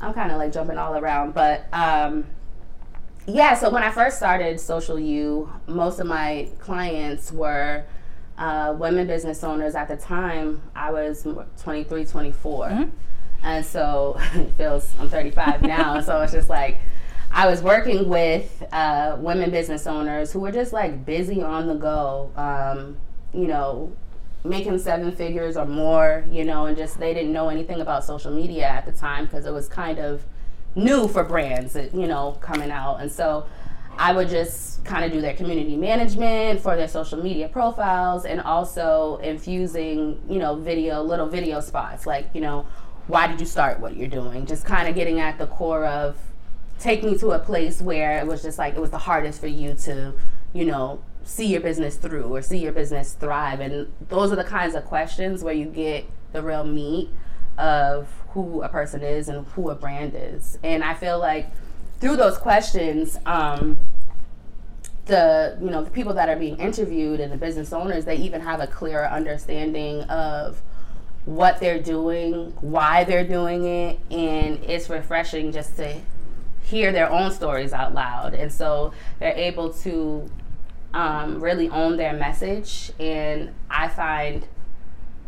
I'm 0.00 0.12
kind 0.14 0.32
of 0.32 0.38
like 0.38 0.52
jumping 0.52 0.76
all 0.76 0.96
around, 0.96 1.34
but 1.34 1.66
um, 1.72 2.26
yeah. 3.26 3.54
So 3.54 3.70
when 3.70 3.82
I 3.82 3.90
first 3.90 4.16
started 4.16 4.60
Social 4.60 4.98
U, 4.98 5.50
most 5.66 6.00
of 6.00 6.06
my 6.06 6.48
clients 6.58 7.32
were 7.32 7.84
uh, 8.38 8.74
women 8.78 9.06
business 9.06 9.44
owners. 9.44 9.74
At 9.74 9.88
the 9.88 9.96
time, 9.96 10.62
I 10.74 10.90
was 10.90 11.26
23, 11.62 12.04
24, 12.04 12.88
and 13.42 13.64
so 13.64 14.16
it 14.34 14.50
feels 14.52 14.90
I'm 14.98 15.08
35 15.08 15.62
now. 15.62 16.00
so 16.00 16.20
it's 16.22 16.32
just 16.32 16.48
like 16.48 16.80
I 17.30 17.46
was 17.46 17.62
working 17.62 18.08
with 18.08 18.62
uh, 18.72 19.16
women 19.18 19.50
business 19.50 19.86
owners 19.86 20.32
who 20.32 20.40
were 20.40 20.52
just 20.52 20.72
like 20.72 21.04
busy 21.04 21.42
on 21.42 21.66
the 21.66 21.74
go. 21.74 22.30
Um, 22.36 22.96
you 23.32 23.48
know, 23.48 23.92
making 24.44 24.78
seven 24.78 25.10
figures 25.10 25.56
or 25.56 25.66
more, 25.66 26.24
you 26.30 26.44
know, 26.44 26.66
and 26.66 26.76
just 26.76 26.98
they 26.98 27.14
didn't 27.14 27.32
know 27.32 27.48
anything 27.48 27.80
about 27.80 28.04
social 28.04 28.30
media 28.30 28.66
at 28.66 28.84
the 28.86 28.92
time 28.92 29.24
because 29.24 29.46
it 29.46 29.52
was 29.52 29.68
kind 29.68 29.98
of 29.98 30.22
new 30.74 31.08
for 31.08 31.24
brands, 31.24 31.76
it- 31.76 31.94
you 31.94 32.06
know, 32.06 32.36
coming 32.40 32.70
out. 32.70 33.00
And 33.00 33.10
so 33.10 33.46
I 33.96 34.12
would 34.12 34.28
just 34.28 34.84
kind 34.84 35.04
of 35.04 35.12
do 35.12 35.20
their 35.20 35.34
community 35.34 35.76
management 35.76 36.60
for 36.60 36.76
their 36.76 36.88
social 36.88 37.22
media 37.22 37.48
profiles 37.48 38.24
and 38.24 38.40
also 38.40 39.18
infusing, 39.22 40.20
you 40.28 40.38
know, 40.38 40.56
video, 40.56 41.02
little 41.02 41.26
video 41.26 41.60
spots 41.60 42.06
like, 42.06 42.28
you 42.34 42.40
know, 42.40 42.66
why 43.06 43.26
did 43.26 43.38
you 43.38 43.46
start 43.46 43.80
what 43.80 43.96
you're 43.96 44.08
doing? 44.08 44.46
Just 44.46 44.64
kind 44.64 44.88
of 44.88 44.94
getting 44.94 45.20
at 45.20 45.38
the 45.38 45.46
core 45.46 45.84
of 45.84 46.16
take 46.78 47.04
me 47.04 47.16
to 47.18 47.30
a 47.30 47.38
place 47.38 47.80
where 47.80 48.18
it 48.18 48.26
was 48.26 48.42
just 48.42 48.58
like 48.58 48.74
it 48.74 48.80
was 48.80 48.90
the 48.90 48.98
hardest 48.98 49.40
for 49.40 49.46
you 49.46 49.74
to, 49.74 50.12
you 50.52 50.64
know, 50.64 51.00
see 51.22 51.46
your 51.46 51.60
business 51.60 51.96
through 51.96 52.34
or 52.34 52.42
see 52.42 52.58
your 52.58 52.72
business 52.72 53.12
thrive. 53.12 53.60
And 53.60 53.92
those 54.08 54.32
are 54.32 54.36
the 54.36 54.44
kinds 54.44 54.74
of 54.74 54.84
questions 54.84 55.42
where 55.44 55.54
you 55.54 55.66
get 55.66 56.04
the 56.32 56.42
real 56.42 56.64
meat 56.64 57.10
of 57.56 58.08
who 58.34 58.62
a 58.62 58.68
person 58.68 59.02
is 59.02 59.28
and 59.28 59.46
who 59.48 59.70
a 59.70 59.74
brand 59.74 60.12
is. 60.14 60.58
And 60.62 60.84
I 60.84 60.94
feel 60.94 61.18
like 61.18 61.50
through 62.00 62.16
those 62.16 62.36
questions, 62.36 63.16
um, 63.24 63.78
the 65.06 65.56
you 65.60 65.70
know 65.70 65.84
the 65.84 65.90
people 65.90 66.14
that 66.14 66.28
are 66.28 66.36
being 66.36 66.58
interviewed 66.58 67.20
and 67.20 67.32
the 67.32 67.36
business 67.36 67.72
owners, 67.72 68.04
they 68.04 68.16
even 68.16 68.40
have 68.40 68.60
a 68.60 68.66
clearer 68.66 69.06
understanding 69.06 70.02
of 70.04 70.60
what 71.24 71.60
they're 71.60 71.80
doing, 71.80 72.52
why 72.60 73.04
they're 73.04 73.26
doing 73.26 73.64
it, 73.64 73.98
and 74.10 74.62
it's 74.64 74.90
refreshing 74.90 75.52
just 75.52 75.76
to 75.76 76.00
hear 76.64 76.92
their 76.92 77.10
own 77.10 77.30
stories 77.30 77.72
out 77.72 77.94
loud. 77.94 78.34
And 78.34 78.52
so 78.52 78.92
they're 79.20 79.36
able 79.36 79.72
to 79.74 80.30
um, 80.92 81.40
really 81.42 81.68
own 81.68 81.96
their 81.96 82.12
message. 82.12 82.90
And 82.98 83.54
I 83.70 83.88
find 83.88 84.46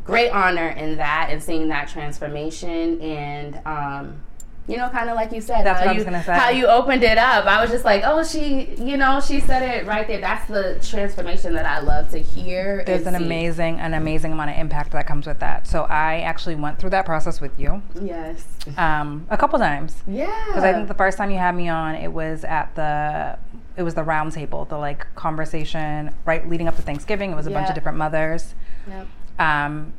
great 0.06 0.30
honor 0.30 0.68
in 0.68 0.96
that 0.96 1.28
and 1.30 1.42
seeing 1.42 1.68
that 1.68 1.88
transformation. 1.88 3.00
And 3.00 3.60
um, 3.66 4.20
you 4.68 4.76
know, 4.76 4.88
kind 4.88 5.08
of 5.08 5.14
like 5.14 5.30
you 5.30 5.40
said, 5.40 5.64
That's 5.64 5.78
how 5.78 5.86
what 5.86 5.90
I 5.90 5.92
you, 5.92 5.98
was 5.98 6.04
gonna 6.06 6.24
say. 6.24 6.32
how 6.34 6.48
you 6.48 6.66
opened 6.66 7.04
it 7.04 7.18
up. 7.18 7.44
I 7.46 7.60
was 7.62 7.70
just 7.70 7.84
like, 7.84 8.02
oh, 8.04 8.24
she, 8.24 8.74
you 8.82 8.96
know, 8.96 9.20
she 9.20 9.38
said 9.38 9.62
it 9.62 9.86
right 9.86 10.08
there. 10.08 10.20
That's 10.20 10.48
the 10.48 10.80
transformation 10.82 11.54
that 11.54 11.64
I 11.66 11.78
love 11.78 12.10
to 12.10 12.18
hear. 12.18 12.82
There's 12.84 13.06
an 13.06 13.14
see. 13.16 13.24
amazing, 13.24 13.78
an 13.78 13.94
amazing 13.94 14.32
amount 14.32 14.50
of 14.50 14.56
impact 14.56 14.90
that 14.90 15.06
comes 15.06 15.26
with 15.28 15.38
that. 15.38 15.68
So 15.68 15.84
I 15.84 16.22
actually 16.22 16.56
went 16.56 16.80
through 16.80 16.90
that 16.90 17.06
process 17.06 17.40
with 17.40 17.56
you 17.60 17.80
Yes. 18.00 18.44
um, 18.76 19.24
a 19.30 19.36
couple 19.36 19.56
times. 19.60 20.02
Yeah. 20.04 20.44
Because 20.48 20.64
I 20.64 20.72
think 20.72 20.88
the 20.88 20.94
first 20.94 21.16
time 21.16 21.30
you 21.30 21.38
had 21.38 21.54
me 21.54 21.68
on, 21.68 21.94
it 21.94 22.12
was 22.12 22.42
at 22.42 22.74
the 22.74 23.38
it 23.76 23.82
was 23.84 23.94
the 23.94 24.02
round 24.02 24.32
table, 24.32 24.64
the 24.64 24.78
like 24.78 25.06
conversation 25.14 26.10
right 26.24 26.48
leading 26.48 26.66
up 26.66 26.74
to 26.74 26.82
Thanksgiving. 26.82 27.30
It 27.30 27.36
was 27.36 27.46
a 27.46 27.50
bunch 27.50 27.68
of 27.68 27.74
different 27.76 27.98
mothers, 27.98 28.54
Yep. 28.88 29.06
Um, 29.38 29.92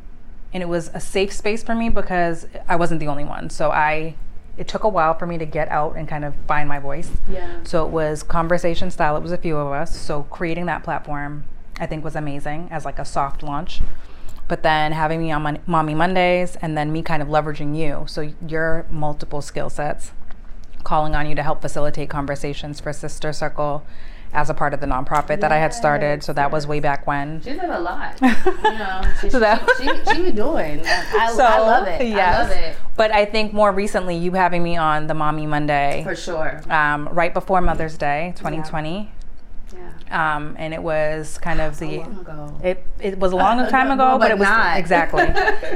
and 0.53 0.63
it 0.63 0.67
was 0.67 0.89
a 0.93 0.99
safe 0.99 1.31
space 1.33 1.63
for 1.63 1.75
me 1.75 1.89
because 1.89 2.47
I 2.67 2.75
wasn't 2.75 2.99
the 2.99 3.07
only 3.07 3.25
one. 3.25 3.49
So 3.49 3.71
I 3.71 4.15
it 4.57 4.67
took 4.67 4.83
a 4.83 4.89
while 4.89 5.13
for 5.13 5.27
me 5.27 5.37
to 5.37 5.45
get 5.45 5.69
out 5.69 5.95
and 5.95 6.07
kind 6.07 6.25
of 6.25 6.33
find 6.47 6.67
my 6.67 6.79
voice. 6.79 7.11
Yeah. 7.29 7.59
So 7.63 7.85
it 7.85 7.91
was 7.91 8.23
conversation 8.23 8.89
style. 8.89 9.15
It 9.15 9.21
was 9.21 9.31
a 9.31 9.37
few 9.37 9.55
of 9.55 9.71
us. 9.71 9.95
So 9.95 10.23
creating 10.23 10.65
that 10.65 10.83
platform, 10.83 11.45
I 11.79 11.85
think, 11.85 12.03
was 12.03 12.15
amazing 12.15 12.69
as 12.71 12.83
like 12.83 12.97
a 12.97 13.05
soft 13.05 13.43
launch. 13.43 13.81
But 14.47 14.63
then 14.63 14.93
having 14.93 15.19
me 15.19 15.31
on 15.31 15.43
Mon- 15.43 15.59
Mommy 15.67 15.93
Mondays 15.93 16.55
and 16.55 16.75
then 16.75 16.91
me 16.91 17.03
kind 17.03 17.21
of 17.21 17.27
leveraging 17.27 17.77
you. 17.77 18.05
So 18.07 18.33
your 18.47 18.87
multiple 18.89 19.41
skill 19.41 19.69
sets, 19.69 20.11
calling 20.83 21.13
on 21.13 21.27
you 21.29 21.35
to 21.35 21.43
help 21.43 21.61
facilitate 21.61 22.09
conversations 22.09 22.79
for 22.79 22.93
Sister 22.93 23.33
Circle 23.33 23.85
as 24.33 24.49
a 24.49 24.53
part 24.53 24.73
of 24.73 24.79
the 24.79 24.85
nonprofit 24.87 25.39
that 25.41 25.51
I 25.51 25.57
had 25.57 25.73
started. 25.73 26.23
So 26.23 26.33
that 26.33 26.51
was 26.51 26.67
way 26.67 26.79
back 26.79 27.07
when. 27.07 27.41
She 27.41 27.51
did 27.51 27.63
a 27.63 27.79
lot. 27.79 28.19
You 28.21 28.73
know, 28.77 29.01
she, 29.21 29.29
So 29.29 29.39
that- 29.39 29.67
she, 29.77 29.85
she, 29.87 30.15
she 30.15 30.23
be 30.23 30.31
doing. 30.31 30.81
I, 30.85 31.31
So, 31.35 31.43
I 31.43 31.59
love 31.59 31.87
it. 31.87 32.01
I 32.01 32.03
yes. 32.03 32.49
love 32.49 32.57
it. 32.57 32.77
But 32.95 33.11
I 33.11 33.25
think 33.25 33.53
more 33.53 33.71
recently, 33.71 34.15
you 34.17 34.31
having 34.33 34.63
me 34.63 34.75
on 34.77 35.07
the 35.07 35.13
Mommy 35.13 35.45
Monday, 35.45 36.01
For 36.03 36.15
sure. 36.15 36.61
um, 36.69 37.07
right 37.11 37.33
before 37.33 37.61
Mother's 37.61 37.97
Day, 37.97 38.33
2020. 38.37 38.89
Yeah. 38.97 39.05
Um, 40.09 40.55
and 40.57 40.73
it 40.73 40.81
was 40.81 41.37
kind 41.39 41.59
of 41.59 41.77
the 41.79 41.97
long 41.99 42.19
ago. 42.19 42.59
it 42.63 42.85
it 42.99 43.19
was 43.19 43.33
a 43.33 43.35
long 43.35 43.57
time 43.69 43.91
ago, 43.91 44.11
but, 44.13 44.19
but 44.19 44.31
it 44.31 44.37
was 44.37 44.47
not. 44.47 44.77
exactly 44.77 45.27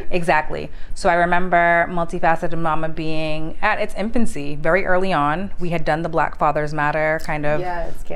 exactly. 0.11 0.71
So 0.95 1.09
I 1.09 1.15
remember 1.15 1.85
multifaceted 1.89 2.57
mama 2.57 2.87
being 2.89 3.57
at 3.61 3.79
its 3.79 3.93
infancy, 3.95 4.55
very 4.55 4.85
early 4.85 5.11
on. 5.11 5.51
We 5.59 5.71
had 5.71 5.83
done 5.83 6.01
the 6.03 6.09
Black 6.09 6.37
Fathers 6.37 6.73
Matter 6.73 7.19
kind 7.25 7.45
of 7.45 7.59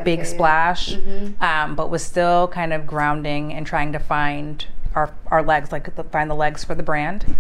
big 0.06 0.26
splash, 0.26 0.94
Mm-hmm. 0.96 1.44
um, 1.44 1.76
but 1.76 1.90
was 1.90 2.04
still 2.04 2.48
kind 2.48 2.72
of 2.72 2.88
grounding 2.88 3.54
and 3.54 3.68
trying 3.68 3.92
to 3.92 4.00
find 4.00 4.66
our 4.96 5.14
our 5.28 5.44
legs, 5.44 5.72
like 5.74 5.94
the- 5.96 6.04
find 6.06 6.30
the 6.30 6.36
legs 6.36 6.64
for 6.64 6.76
the 6.76 6.84
brand. 6.84 7.36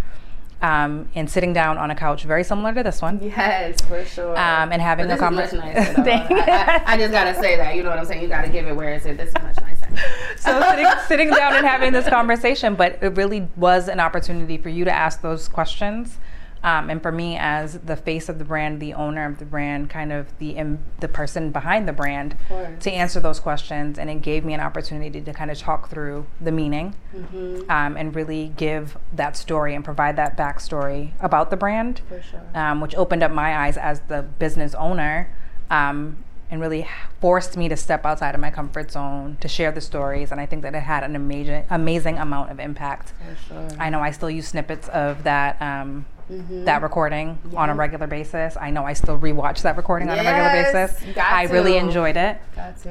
Um, 0.62 1.10
and 1.14 1.30
sitting 1.30 1.54
down 1.54 1.78
on 1.78 1.92
a 1.92 1.96
couch 1.96 2.24
very 2.24 2.44
similar 2.44 2.74
to 2.74 2.82
this 2.82 3.02
one. 3.02 3.20
Yes, 3.22 3.80
for 3.82 4.04
sure. 4.06 4.32
Um, 4.32 4.72
and 4.72 4.82
having 4.82 5.06
a 5.06 5.10
this 5.10 5.18
is 5.18 5.22
conver- 5.22 5.34
much 5.36 5.54
nicer. 5.54 5.94
though. 5.94 6.04
Thank 6.04 6.30
you. 6.32 6.38
I, 6.40 6.82
I, 6.88 6.94
I 6.94 6.98
just 6.98 7.12
gotta 7.12 7.36
say 7.36 7.58
that. 7.58 7.76
You 7.76 7.84
know 7.84 7.90
what 7.90 8.00
I'm 8.00 8.06
saying? 8.06 8.22
You 8.24 8.30
gotta 8.30 8.50
give 8.50 8.66
it 8.66 8.76
where 8.76 8.94
it's 8.94 9.06
at. 9.06 9.18
This 9.18 9.30
is 9.30 9.34
much 9.36 9.58
nicer. 9.62 9.90
so 10.38 10.62
sitting, 10.72 10.88
sitting 11.08 11.30
down 11.30 11.56
and 11.56 11.66
having 11.68 11.92
this 11.94 12.08
conversation, 12.08 12.74
but 12.76 12.98
it 13.02 13.10
really 13.18 13.48
was 13.58 13.90
an 13.90 14.00
opportunity 14.00 14.58
for 14.58 14.70
you 14.70 14.86
to 14.86 14.92
ask 14.92 15.22
those 15.22 15.48
questions. 15.50 16.18
Um, 16.66 16.90
and 16.90 17.00
for 17.02 17.12
me, 17.12 17.38
as 17.38 17.80
the 17.80 17.96
face 17.96 18.28
of 18.28 18.40
the 18.40 18.44
brand, 18.44 18.82
the 18.82 18.94
owner 18.96 19.26
of 19.26 19.38
the 19.38 19.46
brand, 19.46 19.90
kind 19.90 20.12
of 20.12 20.38
the 20.40 20.52
im- 20.58 20.80
the 21.00 21.08
person 21.08 21.52
behind 21.52 21.88
the 21.88 21.94
brand, 21.94 22.36
to 22.80 22.92
answer 22.92 23.20
those 23.20 23.40
questions, 23.40 24.00
and 24.00 24.10
it 24.10 24.22
gave 24.24 24.44
me 24.44 24.54
an 24.56 24.60
opportunity 24.60 25.22
to 25.22 25.32
kind 25.32 25.52
of 25.52 25.60
talk 25.60 25.90
through 25.90 26.26
the 26.42 26.52
meaning, 26.52 26.96
Mm-hmm. 27.16 27.70
um, 27.72 27.96
and 27.96 28.16
really 28.16 28.52
give 28.58 28.98
that 29.14 29.38
story 29.38 29.76
and 29.76 29.86
provide 29.86 30.16
that 30.18 30.36
backstory 30.36 31.12
about 31.22 31.52
the 31.52 31.56
brand 31.58 32.02
For 32.10 32.22
sure. 32.22 32.42
um, 32.56 32.82
which 32.82 32.96
opened 32.96 33.22
up 33.24 33.32
my 33.32 33.56
eyes 33.66 33.78
as 33.78 34.00
the 34.08 34.24
business 34.24 34.74
owner 34.76 35.30
um, 35.70 36.18
and 36.52 36.62
really 36.62 36.88
forced 37.20 37.58
me 37.58 37.68
to 37.70 37.76
step 37.78 38.06
outside 38.06 38.36
of 38.36 38.42
my 38.42 38.52
comfort 38.52 38.92
zone 38.92 39.38
to 39.42 39.48
share 39.48 39.72
the 39.72 39.82
stories. 39.82 40.32
And 40.32 40.40
I 40.40 40.46
think 40.46 40.62
that 40.62 40.76
it 40.76 40.82
had 40.82 41.04
an 41.04 41.16
amazing, 41.16 41.66
amazing 41.70 42.18
amount 42.18 42.52
of 42.52 42.60
impact. 42.60 43.14
For 43.48 43.54
sure. 43.54 43.68
I 43.80 43.90
know 43.90 44.00
I 44.00 44.12
still 44.12 44.30
use 44.30 44.48
snippets 44.48 44.88
of 44.90 45.24
that. 45.24 45.62
Um, 45.62 46.06
Mm-hmm. 46.28 46.66
that 46.66 46.82
recording 46.82 47.38
on 47.56 47.70
a 47.70 47.76
regular 47.76 48.08
basis. 48.08 48.58
I 48.60 48.72
know 48.72 48.84
I 48.84 48.94
still 48.94 49.20
rewatch 49.20 49.62
that 49.62 49.78
recording 49.78 50.10
on 50.10 50.18
a 50.18 50.24
regular 50.24 50.50
basis. 50.64 51.00
I 51.18 51.44
really 51.44 51.78
enjoyed 51.78 52.18
it. 52.18 52.42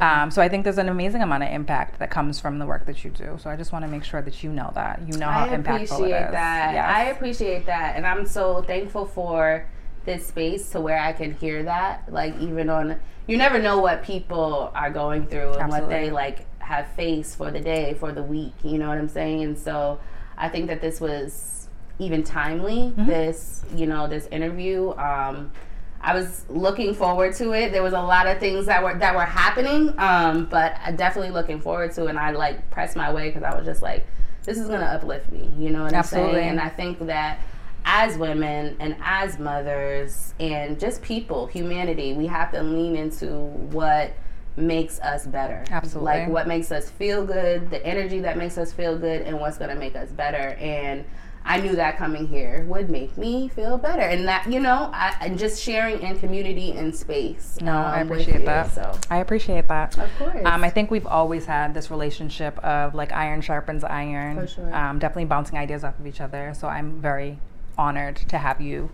Um, 0.00 0.30
so 0.30 0.40
I 0.40 0.48
think 0.48 0.62
there's 0.62 0.78
an 0.78 0.88
amazing 0.88 1.20
amount 1.20 1.42
of 1.42 1.48
impact 1.50 1.98
that 1.98 2.12
comes 2.12 2.38
from 2.38 2.60
the 2.60 2.64
work 2.64 2.86
that 2.86 3.02
you 3.02 3.10
do. 3.10 3.36
So 3.42 3.50
I 3.50 3.56
just 3.56 3.72
want 3.72 3.84
to 3.84 3.90
make 3.90 4.04
sure 4.04 4.22
that 4.22 4.44
you 4.44 4.50
know 4.52 4.70
that. 4.76 5.00
You 5.04 5.18
know 5.18 5.26
how 5.26 5.46
I 5.46 5.48
impactful 5.48 5.80
it 5.80 5.92
appreciate 5.92 6.30
that. 6.30 6.74
Yes. 6.74 6.84
I 6.88 7.02
appreciate 7.06 7.66
that, 7.66 7.96
and 7.96 8.06
I'm 8.06 8.24
so 8.24 8.62
thankful 8.62 9.04
for 9.04 9.66
this 10.04 10.26
space 10.26 10.70
to 10.70 10.80
where 10.80 10.98
I 10.98 11.12
can 11.12 11.34
hear 11.34 11.62
that. 11.64 12.12
Like 12.12 12.38
even 12.40 12.70
on, 12.70 13.00
you 13.26 13.36
never 13.36 13.58
know 13.58 13.78
what 13.78 14.02
people 14.02 14.70
are 14.74 14.90
going 14.90 15.26
through 15.26 15.54
and 15.54 15.70
what 15.70 15.88
they 15.88 16.10
like 16.10 16.46
have 16.60 16.88
faced 16.88 17.36
for 17.36 17.50
the 17.50 17.60
day, 17.60 17.94
for 17.94 18.12
the 18.12 18.22
week. 18.22 18.54
You 18.62 18.78
know 18.78 18.88
what 18.88 18.98
I'm 18.98 19.08
saying? 19.08 19.42
And 19.42 19.58
so 19.58 20.00
I 20.36 20.48
think 20.48 20.66
that 20.68 20.80
this 20.80 21.00
was 21.00 21.68
even 21.98 22.22
timely. 22.24 22.90
Mm-hmm. 22.90 23.06
This, 23.06 23.64
you 23.74 23.86
know, 23.86 24.06
this 24.06 24.26
interview. 24.26 24.90
Um, 24.96 25.52
I 26.00 26.14
was 26.14 26.44
looking 26.50 26.92
forward 26.94 27.34
to 27.36 27.52
it. 27.52 27.72
There 27.72 27.82
was 27.82 27.94
a 27.94 28.00
lot 28.00 28.26
of 28.26 28.38
things 28.38 28.66
that 28.66 28.82
were 28.82 28.94
that 28.98 29.14
were 29.14 29.24
happening, 29.24 29.94
um, 29.98 30.46
but 30.46 30.76
I 30.84 30.92
definitely 30.92 31.30
looking 31.30 31.60
forward 31.60 31.92
to. 31.92 32.06
it. 32.06 32.10
And 32.10 32.18
I 32.18 32.30
like 32.32 32.70
pressed 32.70 32.94
my 32.94 33.12
way 33.12 33.28
because 33.28 33.42
I 33.42 33.56
was 33.56 33.64
just 33.64 33.80
like, 33.80 34.06
this 34.42 34.58
is 34.58 34.68
gonna 34.68 34.84
uplift 34.84 35.32
me. 35.32 35.50
You 35.58 35.70
know 35.70 35.84
what 35.84 35.94
Absolutely. 35.94 36.30
I'm 36.30 36.36
saying? 36.36 36.48
And 36.50 36.60
I 36.60 36.68
think 36.68 36.98
that 37.06 37.40
as 37.84 38.16
women 38.16 38.76
and 38.80 38.96
as 39.02 39.38
mothers 39.38 40.34
and 40.40 40.80
just 40.80 41.02
people, 41.02 41.46
humanity, 41.46 42.14
we 42.14 42.26
have 42.26 42.50
to 42.52 42.62
lean 42.62 42.96
into 42.96 43.28
what 43.28 44.12
makes 44.56 45.00
us 45.00 45.26
better. 45.26 45.64
Absolutely. 45.70 46.04
Like 46.04 46.28
what 46.28 46.46
makes 46.46 46.70
us 46.72 46.88
feel 46.88 47.26
good, 47.26 47.70
the 47.70 47.84
energy 47.84 48.20
that 48.20 48.36
makes 48.38 48.56
us 48.56 48.72
feel 48.72 48.96
good, 48.96 49.22
and 49.22 49.38
what's 49.40 49.58
gonna 49.58 49.74
make 49.74 49.96
us 49.96 50.10
better. 50.10 50.56
And 50.60 51.04
I 51.46 51.60
knew 51.60 51.76
that 51.76 51.98
coming 51.98 52.26
here 52.26 52.64
would 52.68 52.88
make 52.88 53.18
me 53.18 53.48
feel 53.48 53.76
better, 53.76 54.00
and 54.00 54.26
that 54.28 54.50
you 54.50 54.60
know, 54.60 54.90
I, 54.94 55.14
and 55.20 55.38
just 55.38 55.62
sharing 55.62 56.00
in 56.00 56.18
community 56.18 56.70
and 56.72 56.94
space. 56.94 57.58
No, 57.60 57.72
I 57.72 58.00
um, 58.00 58.08
with 58.08 58.20
appreciate 58.20 58.40
you, 58.40 58.46
that. 58.46 58.72
So 58.72 58.98
I 59.10 59.18
appreciate 59.18 59.68
that. 59.68 59.98
of 59.98 60.08
course, 60.18 60.46
Um, 60.46 60.64
I 60.64 60.70
think 60.70 60.90
we've 60.90 61.06
always 61.06 61.44
had 61.44 61.74
this 61.74 61.90
relationship 61.90 62.58
of 62.60 62.94
like 62.94 63.12
iron 63.12 63.42
sharpens 63.42 63.84
iron. 63.84 64.36
For 64.36 64.46
sure. 64.46 64.74
Um, 64.74 64.98
definitely 64.98 65.26
bouncing 65.26 65.58
ideas 65.58 65.84
off 65.84 65.98
of 65.98 66.06
each 66.06 66.20
other. 66.22 66.54
So 66.58 66.66
I'm 66.68 67.00
very 67.00 67.38
honored 67.78 68.16
to 68.28 68.38
have 68.38 68.60
you 68.60 68.90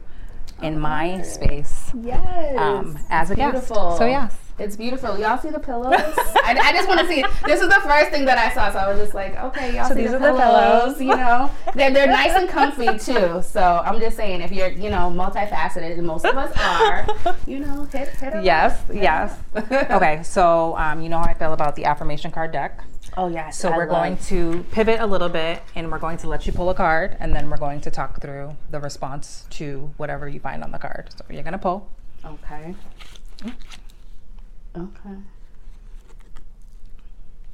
in 0.62 0.78
my 0.78 1.12
Honored. 1.12 1.26
space 1.26 1.90
yes, 2.02 2.58
um, 2.58 2.98
as 3.08 3.30
a 3.30 3.32
It's 3.32 3.38
guest. 3.38 3.52
beautiful. 3.52 3.96
So 3.96 4.06
yes. 4.06 4.36
It's 4.58 4.76
beautiful. 4.76 5.18
Y'all 5.18 5.38
see 5.38 5.48
the 5.48 5.58
pillows? 5.58 5.94
I, 5.96 6.54
I 6.62 6.72
just 6.74 6.86
want 6.86 7.00
to 7.00 7.06
see. 7.06 7.24
This 7.46 7.62
is 7.62 7.68
the 7.68 7.80
first 7.80 8.10
thing 8.10 8.26
that 8.26 8.36
I 8.36 8.52
saw, 8.52 8.70
so 8.70 8.78
I 8.78 8.90
was 8.92 8.98
just 9.00 9.14
like, 9.14 9.34
okay, 9.34 9.74
y'all 9.74 9.88
So 9.88 9.94
see 9.94 10.02
these 10.02 10.10
the 10.10 10.16
are 10.18 10.20
the 10.20 10.26
pillows. 10.38 10.96
pillows. 10.98 11.00
You 11.00 11.16
know, 11.16 11.50
they're 11.74 11.90
they're 11.90 12.06
nice 12.06 12.32
and 12.32 12.46
comfy 12.46 12.98
too. 12.98 13.40
So 13.42 13.62
I'm 13.86 13.98
just 14.00 14.18
saying, 14.18 14.42
if 14.42 14.52
you're 14.52 14.68
you 14.68 14.90
know 14.90 15.10
multifaceted, 15.10 15.96
and 15.96 16.06
most 16.06 16.26
of 16.26 16.36
us 16.36 16.54
are, 16.58 17.34
you 17.46 17.60
know, 17.60 17.84
hit 17.90 18.08
hit. 18.10 18.44
Yes, 18.44 18.86
lick. 18.90 19.00
yes. 19.02 19.34
okay, 19.90 20.22
so 20.22 20.76
um, 20.76 21.00
you 21.00 21.08
know 21.08 21.16
how 21.20 21.24
I 21.24 21.32
feel 21.32 21.54
about 21.54 21.74
the 21.74 21.86
affirmation 21.86 22.30
card 22.30 22.52
deck. 22.52 22.84
Oh 23.20 23.28
yes. 23.28 23.58
So 23.58 23.68
I 23.68 23.76
we're 23.76 23.84
love- 23.84 24.02
going 24.02 24.16
to 24.16 24.64
pivot 24.70 24.98
a 24.98 25.06
little 25.06 25.28
bit 25.28 25.62
and 25.74 25.92
we're 25.92 25.98
going 25.98 26.16
to 26.18 26.26
let 26.26 26.46
you 26.46 26.54
pull 26.54 26.70
a 26.70 26.74
card 26.74 27.18
and 27.20 27.36
then 27.36 27.50
we're 27.50 27.58
going 27.58 27.82
to 27.82 27.90
talk 27.90 28.18
through 28.22 28.56
the 28.70 28.80
response 28.80 29.44
to 29.50 29.92
whatever 29.98 30.26
you 30.26 30.40
find 30.40 30.64
on 30.64 30.70
the 30.72 30.78
card. 30.78 31.10
So 31.14 31.26
you're 31.28 31.42
going 31.42 31.52
to 31.52 31.58
pull. 31.58 31.86
Okay. 32.24 32.74
Okay. 34.74 35.16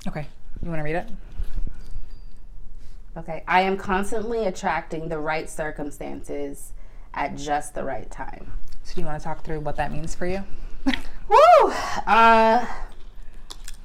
Okay. 0.07 0.27
You 0.63 0.69
want 0.69 0.79
to 0.79 0.85
read 0.85 0.95
it? 0.95 1.09
Okay. 3.17 3.43
I 3.49 3.63
am 3.63 3.77
constantly 3.77 4.47
attracting 4.47 5.09
the 5.09 5.19
right 5.19 5.51
circumstances 5.51 6.75
at 7.13 7.35
just 7.35 7.75
the 7.75 7.83
right 7.83 8.09
time. 8.09 8.53
So 8.85 8.95
do 8.95 9.01
you 9.01 9.07
want 9.09 9.21
to 9.21 9.25
talk 9.25 9.43
through 9.43 9.59
what 9.61 9.75
that 9.79 9.91
means 9.91 10.15
for 10.15 10.27
you? 10.27 10.45
Woo! 11.29 11.73
Uh, 12.07 12.65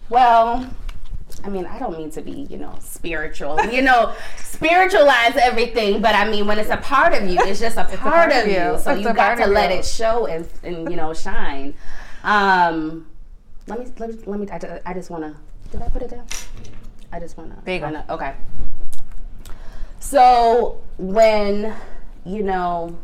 well, 0.10 0.70
I 1.44 1.50
mean, 1.50 1.66
I 1.66 1.80
don't 1.80 1.98
mean 1.98 2.12
to 2.12 2.22
be, 2.22 2.48
you 2.50 2.58
know, 2.58 2.76
spiritual, 2.80 3.60
you 3.66 3.82
know, 3.82 4.14
spiritualize 4.38 5.36
everything, 5.38 6.02
but 6.02 6.14
I 6.16 6.30
mean, 6.30 6.48
when 6.48 6.60
it's 6.60 6.70
a 6.70 6.78
part 6.78 7.14
of 7.14 7.28
you, 7.28 7.38
it's 7.42 7.60
just 7.60 7.78
a 7.78 7.84
part, 7.84 8.32
of 8.32 8.48
you. 8.48 8.78
So 8.80 8.92
It's 8.92 9.02
you 9.02 9.10
a 9.10 9.14
got 9.14 9.36
to 9.36 9.48
let 9.48 9.72
you. 9.72 9.80
it 9.80 9.86
show 9.86 10.28
and, 10.28 10.48
and, 10.64 10.90
you 10.90 10.98
know, 10.98 11.14
shine. 11.14 11.74
Um, 12.24 13.08
let 13.68 13.80
me, 13.80 13.86
let 13.98 14.10
me, 14.10 14.18
let 14.26 14.40
me, 14.40 14.48
I, 14.52 14.82
I 14.86 14.94
just 14.94 15.10
want 15.10 15.24
to, 15.24 15.36
did 15.72 15.82
I 15.82 15.90
put 15.90 16.02
it 16.02 16.10
down? 16.12 16.26
I 17.12 17.20
just 17.20 17.38
want 17.38 17.56
to. 17.56 17.66
There 17.66 17.76
you 17.76 17.82
go. 17.82 18.04
Okay. 18.10 18.34
So 20.00 20.82
when, 20.98 21.74
you 22.26 22.44
know, 22.44 22.98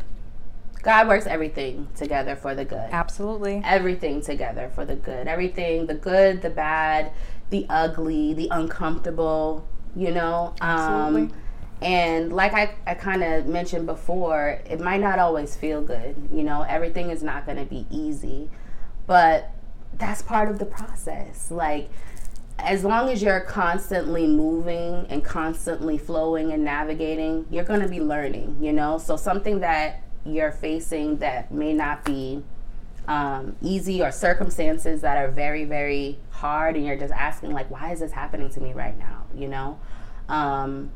God 0.83 1.07
works 1.07 1.27
everything 1.27 1.87
together 1.95 2.35
for 2.35 2.55
the 2.55 2.63
good 2.63 2.89
Absolutely. 2.91 3.61
everything 3.65 4.21
together 4.21 4.71
for 4.73 4.85
the 4.85 4.95
good. 4.95 5.27
Everything, 5.27 5.85
the 5.85 5.95
good, 5.95 6.41
the 6.41 6.49
bad, 6.49 7.11
the 7.49 7.65
ugly, 7.69 8.33
the 8.33 8.47
uncomfortable, 8.51 9.67
you 9.95 10.11
know? 10.11 10.53
Um, 10.61 10.69
Absolutely. 10.69 11.37
and 11.81 12.33
like 12.33 12.53
I, 12.53 12.75
I 12.85 12.93
kind 12.93 13.23
of 13.23 13.45
mentioned 13.47 13.85
before, 13.85 14.59
it 14.65 14.79
might 14.79 15.01
not 15.01 15.19
always 15.19 15.55
feel 15.55 15.81
good. 15.81 16.15
You 16.31 16.43
know, 16.43 16.63
everything 16.63 17.09
is 17.09 17.23
not 17.23 17.45
going 17.45 17.57
to 17.57 17.65
be 17.65 17.85
easy, 17.89 18.49
but 19.05 19.51
that's 19.97 20.21
part 20.21 20.49
of 20.49 20.59
the 20.59 20.65
process. 20.65 21.49
Like, 21.51 21.89
as 22.59 22.83
long 22.83 23.09
as 23.09 23.21
you're 23.21 23.39
constantly 23.41 24.25
moving 24.25 25.05
and 25.09 25.23
constantly 25.23 25.97
flowing 25.97 26.51
and 26.51 26.63
navigating, 26.63 27.45
you're 27.51 27.63
going 27.63 27.81
to 27.81 27.87
be 27.87 28.01
learning, 28.01 28.57
you 28.59 28.73
know? 28.73 28.97
So, 28.97 29.15
something 29.15 29.59
that 29.59 30.01
you're 30.25 30.51
facing 30.51 31.17
that 31.17 31.51
may 31.51 31.73
not 31.73 32.03
be 32.03 32.43
um, 33.07 33.55
easy 33.61 34.01
or 34.01 34.11
circumstances 34.11 35.01
that 35.01 35.17
are 35.17 35.29
very, 35.29 35.63
very 35.63 36.17
hard, 36.31 36.75
and 36.75 36.85
you're 36.85 36.97
just 36.97 37.13
asking, 37.13 37.51
like, 37.51 37.71
why 37.71 37.91
is 37.91 38.01
this 38.01 38.11
happening 38.11 38.49
to 38.49 38.59
me 38.59 38.73
right 38.73 38.97
now, 38.97 39.25
you 39.35 39.47
know? 39.47 39.79
Um, 40.29 40.91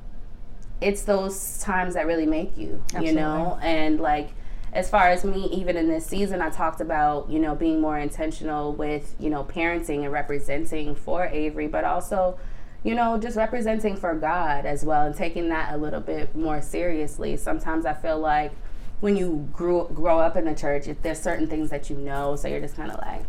it's 0.82 1.04
those 1.04 1.60
times 1.60 1.94
that 1.94 2.06
really 2.08 2.26
make 2.26 2.58
you, 2.58 2.84
Absolutely. 2.88 3.10
you 3.10 3.16
know? 3.16 3.60
And 3.62 4.00
like, 4.00 4.32
as 4.74 4.90
far 4.90 5.10
as 5.10 5.24
me, 5.24 5.46
even 5.52 5.78
in 5.78 5.88
this 5.88 6.06
season, 6.06 6.42
I 6.42 6.50
talked 6.50 6.82
about, 6.82 7.30
you 7.30 7.40
know, 7.40 7.56
being 7.56 7.82
more 7.82 7.98
intentional 7.98 8.74
with, 8.74 9.16
you 9.20 9.30
know, 9.30 9.44
parenting 9.44 10.04
and 10.04 10.12
representing 10.12 10.96
for 10.96 11.28
Avery, 11.28 11.68
but 11.68 11.84
also, 11.84 12.40
you 12.84 12.96
know, 12.96 13.18
just 13.18 13.38
representing 13.38 13.96
for 13.96 14.16
God 14.16 14.66
as 14.66 14.84
well 14.84 15.06
and 15.06 15.16
taking 15.16 15.50
that 15.50 15.74
a 15.74 15.78
little 15.78 16.00
bit 16.00 16.36
more 16.36 16.62
seriously. 16.62 17.38
Sometimes 17.38 17.86
I 17.86 17.94
feel 17.94 18.18
like 18.18 18.54
when 19.02 19.18
you 19.18 19.50
grew, 19.52 19.90
grow 19.94 20.20
up 20.20 20.38
in 20.38 20.46
the 20.46 20.56
church, 20.56 20.86
there's 21.02 21.20
certain 21.20 21.48
things 21.48 21.70
that 21.72 21.90
you 21.90 21.98
know, 21.98 22.36
so 22.36 22.48
you're 22.48 22.62
just 22.62 22.76
kind 22.76 22.92
of 22.92 23.00
like, 23.00 23.26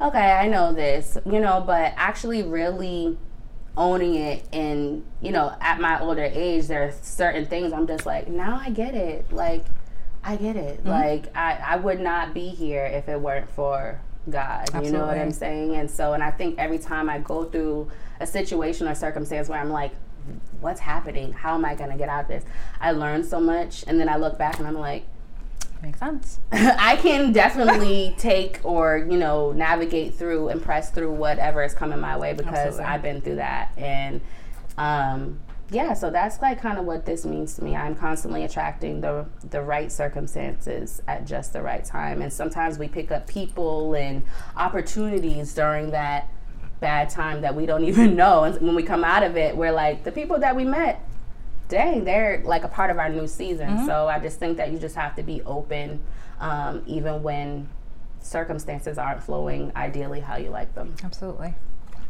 okay, 0.00 0.32
I 0.32 0.48
know 0.48 0.72
this, 0.72 1.16
you 1.24 1.40
know, 1.40 1.62
but 1.66 1.94
actually 1.96 2.42
really 2.42 3.16
owning 3.76 4.14
it 4.14 4.46
and 4.54 5.04
you 5.20 5.30
know 5.30 5.54
at 5.60 5.78
my 5.78 6.00
older 6.00 6.24
age 6.24 6.66
there 6.66 6.84
are 6.84 6.92
certain 7.02 7.44
things 7.44 7.74
i'm 7.74 7.86
just 7.86 8.06
like 8.06 8.26
now 8.26 8.58
i 8.58 8.70
get 8.70 8.94
it 8.94 9.30
like 9.30 9.66
i 10.24 10.34
get 10.34 10.56
it 10.56 10.78
mm-hmm. 10.78 10.88
like 10.88 11.36
I, 11.36 11.58
I 11.62 11.76
would 11.76 12.00
not 12.00 12.32
be 12.32 12.48
here 12.48 12.86
if 12.86 13.06
it 13.06 13.20
weren't 13.20 13.50
for 13.50 14.00
god 14.30 14.62
Absolutely. 14.62 14.86
you 14.86 14.92
know 14.96 15.06
what 15.06 15.18
i'm 15.18 15.30
saying 15.30 15.76
and 15.76 15.90
so 15.90 16.14
and 16.14 16.22
i 16.22 16.30
think 16.30 16.58
every 16.58 16.78
time 16.78 17.10
i 17.10 17.18
go 17.18 17.44
through 17.44 17.90
a 18.18 18.26
situation 18.26 18.88
or 18.88 18.94
circumstance 18.94 19.50
where 19.50 19.60
i'm 19.60 19.70
like 19.70 19.92
what's 20.66 20.80
happening 20.80 21.32
how 21.32 21.54
am 21.54 21.64
i 21.64 21.74
going 21.74 21.90
to 21.90 21.96
get 21.96 22.08
out 22.08 22.22
of 22.22 22.28
this 22.28 22.44
i 22.80 22.90
learned 22.90 23.24
so 23.24 23.40
much 23.40 23.84
and 23.86 24.00
then 24.00 24.08
i 24.08 24.16
look 24.16 24.36
back 24.36 24.58
and 24.58 24.66
i'm 24.66 24.74
like 24.74 25.04
Makes 25.82 25.98
sense. 26.00 26.40
I 26.52 26.96
can 26.96 27.32
definitely 27.32 28.14
take 28.18 28.60
or, 28.64 29.06
you 29.10 29.18
know, 29.18 29.52
navigate 29.52 30.14
through 30.14 30.48
and 30.48 30.62
press 30.62 30.90
through 30.90 31.12
whatever 31.12 31.62
is 31.62 31.74
coming 31.74 32.00
my 32.00 32.16
way 32.16 32.32
because 32.32 32.54
Absolutely. 32.54 32.84
I've 32.84 33.02
been 33.02 33.20
through 33.20 33.36
that. 33.36 33.72
And 33.76 34.20
um, 34.78 35.38
yeah, 35.70 35.94
so 35.94 36.10
that's 36.10 36.40
like 36.40 36.60
kind 36.60 36.78
of 36.78 36.84
what 36.84 37.04
this 37.04 37.26
means 37.26 37.54
to 37.56 37.64
me. 37.64 37.76
I'm 37.76 37.94
constantly 37.94 38.44
attracting 38.44 39.00
the 39.00 39.26
the 39.50 39.60
right 39.60 39.90
circumstances 39.90 41.02
at 41.08 41.26
just 41.26 41.52
the 41.52 41.60
right 41.60 41.84
time. 41.84 42.22
And 42.22 42.32
sometimes 42.32 42.78
we 42.78 42.88
pick 42.88 43.10
up 43.10 43.26
people 43.26 43.94
and 43.94 44.22
opportunities 44.56 45.54
during 45.54 45.90
that 45.90 46.30
bad 46.80 47.10
time 47.10 47.40
that 47.42 47.54
we 47.54 47.66
don't 47.66 47.84
even 47.90 48.16
know. 48.16 48.44
And 48.44 48.60
when 48.60 48.74
we 48.74 48.82
come 48.82 49.04
out 49.04 49.22
of 49.22 49.36
it, 49.36 49.56
we're 49.56 49.72
like, 49.72 50.04
the 50.04 50.12
people 50.12 50.38
that 50.40 50.54
we 50.56 50.64
met 50.64 51.02
dang, 51.68 52.04
they're 52.04 52.42
like 52.44 52.64
a 52.64 52.68
part 52.68 52.90
of 52.90 52.98
our 52.98 53.08
new 53.08 53.26
season. 53.26 53.68
Mm-hmm. 53.68 53.86
So 53.86 54.08
I 54.08 54.18
just 54.18 54.38
think 54.38 54.56
that 54.56 54.72
you 54.72 54.78
just 54.78 54.94
have 54.94 55.16
to 55.16 55.22
be 55.22 55.42
open, 55.42 56.00
um, 56.40 56.82
even 56.86 57.22
when 57.22 57.68
circumstances 58.20 58.98
aren't 58.98 59.22
flowing 59.22 59.72
ideally 59.76 60.20
how 60.20 60.36
you 60.36 60.50
like 60.50 60.74
them. 60.74 60.94
Absolutely. 61.02 61.54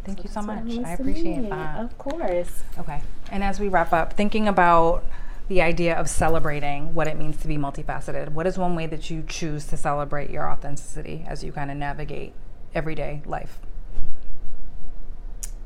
Thank 0.05 0.19
so 0.19 0.25
you 0.25 0.31
so 0.31 0.43
much. 0.43 0.87
I 0.87 0.93
appreciate 0.93 1.49
that. 1.51 1.81
Of 1.81 1.99
course. 1.99 2.63
Okay. 2.79 3.03
And 3.31 3.43
as 3.43 3.59
we 3.59 3.69
wrap 3.69 3.93
up, 3.93 4.13
thinking 4.13 4.47
about 4.47 5.05
the 5.49 5.61
idea 5.61 5.95
of 5.95 6.09
celebrating 6.09 6.95
what 6.95 7.07
it 7.07 7.17
means 7.17 7.37
to 7.39 7.49
be 7.49 7.57
multifaceted, 7.57 8.31
what 8.31 8.47
is 8.47 8.57
one 8.57 8.75
way 8.75 8.87
that 8.87 9.11
you 9.11 9.25
choose 9.27 9.67
to 9.67 9.77
celebrate 9.77 10.31
your 10.31 10.49
authenticity 10.49 11.25
as 11.27 11.43
you 11.43 11.53
kind 11.53 11.71
of 11.71 11.77
navigate 11.77 12.35
everyday 12.75 13.23
life? 13.27 13.59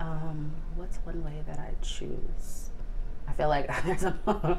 Um, 0.01 0.51
what's 0.77 0.97
one 0.99 1.23
way 1.23 1.43
that 1.47 1.59
I 1.59 1.75
choose? 1.83 2.71
I 3.29 3.33
feel 3.33 3.49
like 3.49 3.71
there's 3.85 4.05
a 4.05 4.59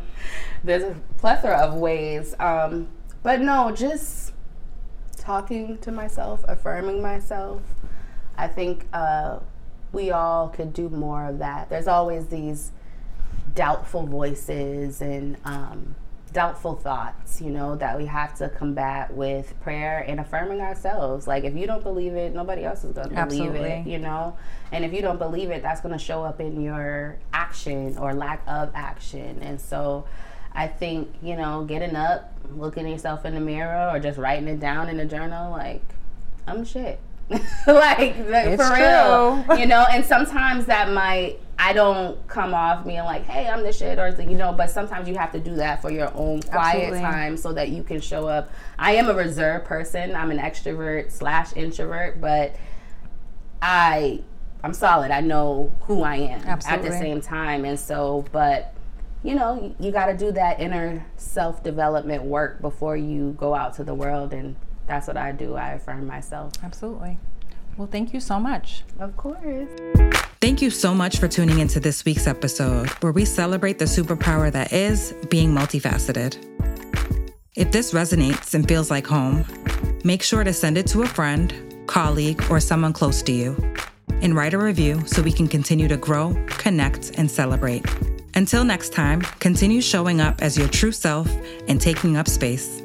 there's 0.64 0.84
a 0.84 0.96
plethora 1.18 1.58
of 1.58 1.74
ways. 1.76 2.36
Um, 2.40 2.88
but 3.24 3.42
no, 3.42 3.72
just 3.72 4.34
talking 5.18 5.78
to 5.80 5.92
myself, 5.92 6.44
affirming 6.48 7.02
myself. 7.02 7.62
I 8.38 8.48
think 8.48 8.88
uh, 8.94 9.40
we 9.92 10.12
all 10.12 10.50
could 10.50 10.74
do 10.74 10.90
more 10.90 11.26
of 11.26 11.40
that. 11.40 11.70
There's 11.70 11.88
always 11.88 12.28
these 12.28 12.72
doubtful 13.54 14.06
voices 14.06 15.02
and 15.02 15.38
um, 15.46 15.96
doubtful 16.34 16.76
thoughts, 16.76 17.42
you 17.42 17.50
know, 17.50 17.76
that 17.76 17.98
we 17.98 18.06
have 18.06 18.34
to 18.36 18.50
combat 18.50 19.14
with 19.14 19.54
prayer 19.62 20.06
and 20.08 20.20
affirming 20.20 20.62
ourselves. 20.62 21.28
Like 21.28 21.44
if 21.44 21.56
you 21.56 21.68
don't 21.68 21.84
believe 21.84 22.14
it, 22.14 22.34
nobody 22.34 22.64
else 22.64 22.84
is 22.84 22.94
going 22.94 23.10
to 23.10 23.26
believe 23.26 23.56
it, 23.56 23.86
you 23.86 23.98
know? 23.98 24.38
And 24.72 24.86
if 24.86 24.94
you 24.94 25.02
don't 25.02 25.20
believe 25.20 25.50
it, 25.50 25.62
that's 25.62 25.82
going 25.82 25.94
to 25.94 26.04
show 26.04 26.24
up 26.24 26.40
in 26.40 26.62
your 26.62 27.18
action 27.34 27.98
or 27.98 28.14
lack 28.14 28.44
of 28.48 28.72
action. 28.74 29.40
And 29.42 29.60
so 29.60 30.06
I 30.54 30.68
think, 30.68 31.14
you 31.22 31.36
know, 31.36 31.66
getting 31.66 31.96
up, 31.96 32.34
looking 32.56 32.88
yourself 32.88 33.26
in 33.26 33.34
the 33.34 33.42
mirror 33.42 33.90
or 33.90 34.00
just 34.00 34.18
writing 34.18 34.48
it 34.48 34.60
down 34.60 34.90
in 34.90 35.00
a 35.00 35.06
journal 35.06 35.52
like 35.52 35.84
I'm 36.48 36.64
shit. 36.64 37.00
like, 37.68 38.16
for 38.16 38.74
real. 38.74 39.60
you 39.60 39.66
know, 39.66 39.86
and 39.92 40.04
sometimes 40.06 40.66
that 40.66 40.92
might 40.92 41.40
I 41.64 41.74
don't 41.74 42.28
come 42.28 42.56
off 42.56 42.86
being 42.86 43.04
like, 43.04 43.24
hey, 43.26 43.48
I'm 43.48 43.62
the 43.62 43.72
shit, 43.72 44.00
or 44.00 44.10
you 44.20 44.36
know, 44.36 44.52
but 44.52 44.72
sometimes 44.72 45.08
you 45.08 45.16
have 45.16 45.32
to 45.34 45.40
do 45.40 45.56
that 45.58 45.80
for 45.80 45.92
your 45.92 46.12
own 46.16 46.42
quiet 46.42 46.86
Absolutely. 46.86 47.02
time 47.02 47.38
so 47.38 47.54
that 47.54 47.70
you 47.70 47.84
can 47.84 48.02
show 48.02 48.28
up. 48.28 48.52
I 48.80 48.94
am 48.94 49.10
a 49.10 49.14
reserved 49.14 49.66
person. 49.66 50.16
I'm 50.16 50.32
an 50.32 50.40
extrovert 50.40 51.12
slash 51.12 51.56
introvert, 51.56 52.20
but 52.20 52.56
I 53.62 54.24
I'm 54.64 54.74
solid. 54.74 55.12
I 55.12 55.22
know 55.22 55.72
who 55.82 56.02
I 56.02 56.16
am 56.16 56.42
Absolutely. 56.42 56.88
at 56.88 56.92
the 56.92 56.98
same 56.98 57.22
time, 57.22 57.64
and 57.64 57.80
so, 57.80 58.26
but 58.32 58.74
you 59.22 59.36
know, 59.36 59.76
you 59.80 59.92
got 59.92 60.08
to 60.08 60.18
do 60.18 60.32
that 60.32 60.60
inner 60.60 61.06
self 61.18 61.64
development 61.64 62.24
work 62.24 62.60
before 62.62 62.98
you 62.98 63.36
go 63.38 63.54
out 63.54 63.76
to 63.76 63.84
the 63.84 63.94
world, 63.94 64.34
and 64.34 64.56
that's 64.88 65.08
what 65.08 65.18
I 65.18 65.32
do. 65.32 65.56
I 65.56 65.74
affirm 65.74 66.08
myself. 66.08 66.54
Absolutely. 66.64 67.18
Well, 67.78 67.88
thank 67.88 68.14
you 68.14 68.20
so 68.20 68.40
much. 68.40 68.84
Of 69.00 69.16
course. 69.18 69.70
Thank 70.42 70.62
you 70.62 70.70
so 70.70 70.94
much 70.94 71.20
for 71.20 71.28
tuning 71.28 71.60
into 71.60 71.80
this 71.80 72.04
week's 72.04 72.28
episode 72.28 72.90
where 73.02 73.12
we 73.12 73.26
celebrate 73.26 73.80
the 73.80 73.86
superpower 73.86 74.52
that 74.52 74.74
is 74.74 75.14
being 75.30 75.54
multifaceted. 75.54 76.38
If 77.56 77.72
this 77.72 77.94
resonates 77.94 78.54
and 78.54 78.68
feels 78.68 78.90
like 78.90 79.06
home, 79.06 79.46
make 80.04 80.24
sure 80.24 80.44
to 80.44 80.54
send 80.54 80.78
it 80.78 80.88
to 80.88 81.04
a 81.04 81.08
friend, 81.08 81.54
colleague, 81.86 82.44
or 82.50 82.60
someone 82.60 82.94
close 82.94 83.22
to 83.24 83.32
you, 83.32 83.56
and 84.22 84.36
write 84.36 84.54
a 84.54 84.58
review 84.58 85.06
so 85.06 85.22
we 85.22 85.32
can 85.32 85.48
continue 85.48 85.88
to 85.88 85.98
grow, 85.98 86.34
connect, 86.48 87.12
and 87.18 87.30
celebrate. 87.30 87.86
Until 88.34 88.64
next 88.64 88.94
time, 88.94 89.22
continue 89.40 89.82
showing 89.82 90.22
up 90.22 90.42
as 90.42 90.58
your 90.58 90.70
true 90.70 90.92
self 90.92 91.30
and 91.68 91.80
taking 91.80 92.18
up 92.18 92.28
space. 92.28 92.82